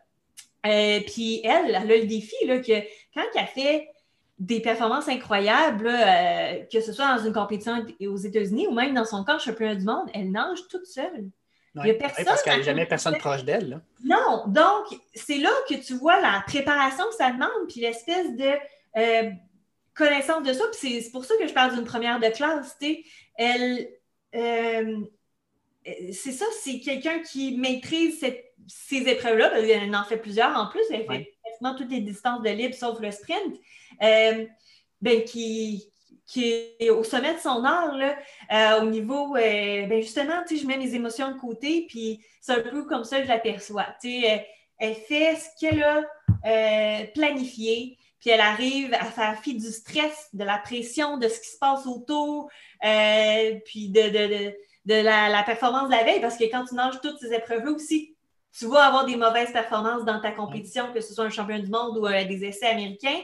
[0.65, 2.81] Euh, puis elle, elle a le défi là, que
[3.15, 3.89] quand elle fait
[4.39, 9.05] des performances incroyables, euh, que ce soit dans une compétition aux États-Unis ou même dans
[9.05, 11.31] son camp championnat du monde, elle nage toute seule.
[11.75, 12.25] Il n'y a personne.
[12.25, 13.81] parce qu'il n'y a jamais personne proche d'elle.
[14.05, 18.53] Non, donc c'est là que tu vois la préparation que ça demande, puis l'espèce de
[18.99, 19.31] euh,
[19.95, 20.65] connaissance de ça.
[20.73, 22.77] Puis c'est pour ça que je parle d'une première de classe.
[23.37, 23.89] Elle,
[24.35, 25.01] euh,
[26.13, 30.83] c'est ça, c'est quelqu'un qui maîtrise cette ces épreuves-là, elle en fait plusieurs en plus,
[30.91, 33.57] elle fait quasiment toutes les distances de libre sauf le sprint,
[34.03, 34.47] euh,
[35.01, 35.92] ben, qui,
[36.33, 36.45] qui
[36.79, 38.17] est au sommet de son art, là,
[38.53, 42.61] euh, au niveau, euh, ben justement, je mets mes émotions de côté, puis c'est un
[42.61, 43.87] peu comme ça que je l'aperçois.
[44.03, 44.45] Elle,
[44.79, 46.03] elle fait ce qu'elle a
[47.15, 51.49] planifié, puis elle arrive à faire fi du stress, de la pression, de ce qui
[51.49, 52.49] se passe autour,
[52.81, 54.55] puis de,
[54.87, 57.73] de, la, la, performance de la veille, parce que quand tu nages toutes ces épreuves-là
[57.73, 58.17] aussi,
[58.59, 61.71] tu vas avoir des mauvaises performances dans ta compétition, que ce soit un champion du
[61.71, 63.21] monde ou euh, des essais américains.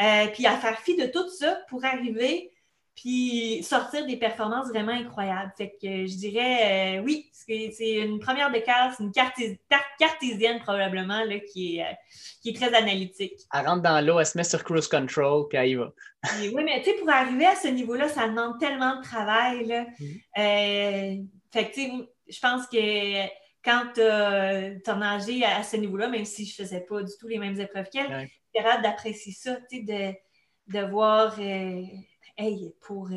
[0.00, 2.52] Euh, puis à faire fi de tout ça pour arriver
[2.94, 5.52] puis sortir des performances vraiment incroyables.
[5.56, 11.38] Fait que je dirais, euh, oui, c'est une première de classe, une cartésienne probablement, là,
[11.38, 11.96] qui, est,
[12.42, 13.34] qui est très analytique.
[13.54, 15.92] Elle rentre dans l'eau, elle se met sur cruise control, puis elle y va.
[16.40, 19.64] oui, mais tu sais, pour arriver à ce niveau-là, ça demande tellement de travail.
[19.66, 19.86] Là.
[20.00, 21.26] Mm-hmm.
[21.52, 21.92] fait que, tu sais,
[22.28, 23.26] je pense que
[23.64, 27.28] quand tu as, nagé à, ce niveau-là, même si je ne faisais pas du tout
[27.28, 28.28] les mêmes épreuves qu'elle,
[28.62, 30.12] capable d'apprécier ça, de,
[30.68, 31.82] de voir, euh,
[32.36, 33.08] hey, pour,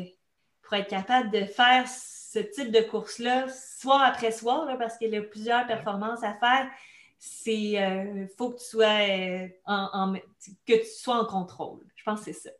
[0.62, 5.16] pour être capable de faire ce type de course-là, soir après soir, parce qu'il y
[5.16, 6.68] a plusieurs performances à faire,
[7.18, 10.14] c'est euh, faut que tu sois euh, en,
[10.66, 11.80] que tu sois en contrôle.
[11.94, 12.50] Je pense que c'est ça.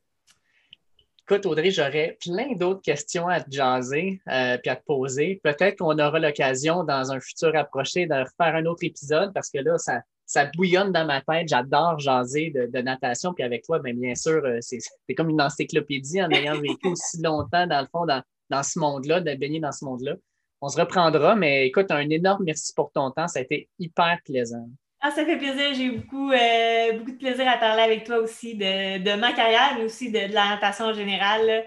[1.28, 5.40] Écoute, Audrey, j'aurais plein d'autres questions à te jaser euh, puis à te poser.
[5.42, 9.58] Peut-être qu'on aura l'occasion dans un futur approché de refaire un autre épisode parce que
[9.58, 10.02] là, ça,
[10.32, 11.48] ça bouillonne dans ma tête.
[11.48, 13.34] J'adore jaser de, natation.
[13.34, 14.80] Puis avec toi, bien, bien sûr, euh, c'est
[15.14, 19.20] comme une encyclopédie en ayant vécu aussi longtemps, dans le fond, dans, dans ce monde-là,
[19.20, 20.14] de baigner dans ce monde-là.
[20.62, 23.28] On se reprendra, mais écoute, un énorme merci pour ton temps.
[23.28, 24.66] Ça a été hyper plaisant.
[25.02, 25.74] Ah, ça fait plaisir.
[25.74, 29.74] J'ai eu beaucoup, euh, beaucoup de plaisir à parler avec toi aussi de, ma carrière,
[29.76, 31.64] mais aussi de, la natation en général.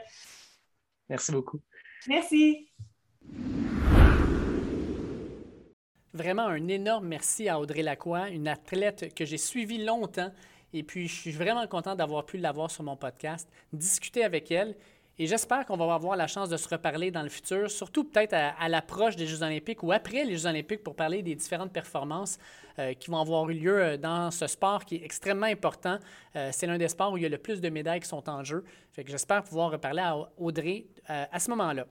[1.07, 1.61] Merci beaucoup.
[2.07, 2.68] Merci.
[6.16, 10.32] Vraiment un énorme merci à Audrey Lacroix, une athlète que j'ai suivie longtemps.
[10.72, 14.78] Et puis, je suis vraiment content d'avoir pu l'avoir sur mon podcast, discuter avec elle.
[15.20, 18.34] Et j'espère qu'on va avoir la chance de se reparler dans le futur, surtout peut-être
[18.34, 22.38] à, l'approche des Jeux olympiques ou après les Jeux olympiques pour parler des différentes performances
[22.80, 25.99] euh, qui vont avoir eu lieu euh, dans ce sport qui est extrêmement important.
[26.38, 28.30] Euh, c'est l'un des sports où il y a le plus de médailles qui sont
[28.30, 28.63] en jeu.
[28.93, 31.86] Fait j'espère pouvoir reparler à Audrey à ce moment-là.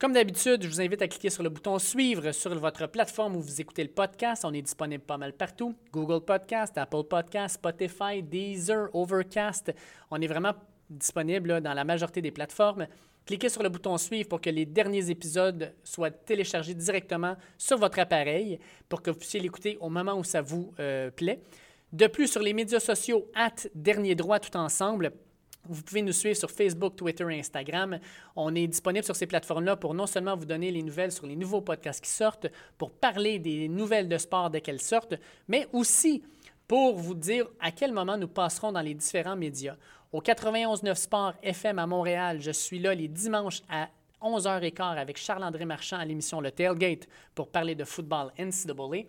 [0.00, 3.42] Comme d'habitude, je vous invite à cliquer sur le bouton Suivre sur votre plateforme où
[3.42, 4.46] vous écoutez le podcast.
[4.46, 5.74] On est disponible pas mal partout.
[5.92, 9.74] Google Podcast, Apple Podcast, Spotify, Deezer, Overcast.
[10.10, 10.54] On est vraiment
[10.88, 12.86] disponible dans la majorité des plateformes.
[13.26, 17.98] Cliquez sur le bouton Suivre pour que les derniers épisodes soient téléchargés directement sur votre
[17.98, 21.42] appareil pour que vous puissiez l'écouter au moment où ça vous euh, plaît.
[21.92, 25.12] De plus, sur les médias sociaux, at Dernier Droit tout ensemble,
[25.68, 27.98] vous pouvez nous suivre sur Facebook, Twitter et Instagram.
[28.34, 31.36] On est disponible sur ces plateformes-là pour non seulement vous donner les nouvelles sur les
[31.36, 32.46] nouveaux podcasts qui sortent,
[32.78, 35.14] pour parler des nouvelles de sport dès qu'elles sortent,
[35.48, 36.22] mais aussi
[36.66, 39.76] pour vous dire à quel moment nous passerons dans les différents médias.
[40.12, 43.88] Au 91.9 Sport FM à Montréal, je suis là les dimanches à
[44.22, 49.04] 11h15 avec Charles-André Marchand à l'émission Le Tailgate pour parler de football NCAA.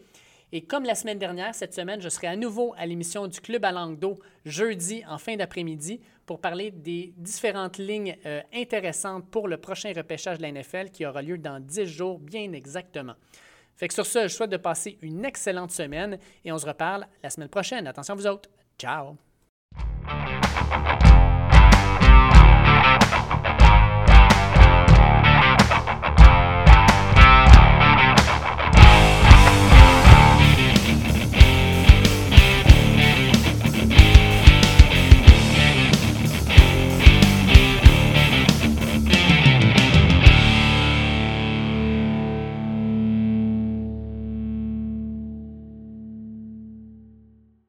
[0.54, 3.64] Et comme la semaine dernière, cette semaine, je serai à nouveau à l'émission du Club
[3.64, 6.02] à langue d'eau jeudi en fin d'après-midi
[6.32, 11.06] pour parler des différentes lignes euh, intéressantes pour le prochain repêchage de la NFL qui
[11.06, 13.16] aura lieu dans 10 jours bien exactement.
[13.76, 17.06] Fait que sur ce, je souhaite de passer une excellente semaine et on se reparle
[17.22, 17.86] la semaine prochaine.
[17.86, 18.50] Attention vous autres.
[18.80, 19.18] Ciao!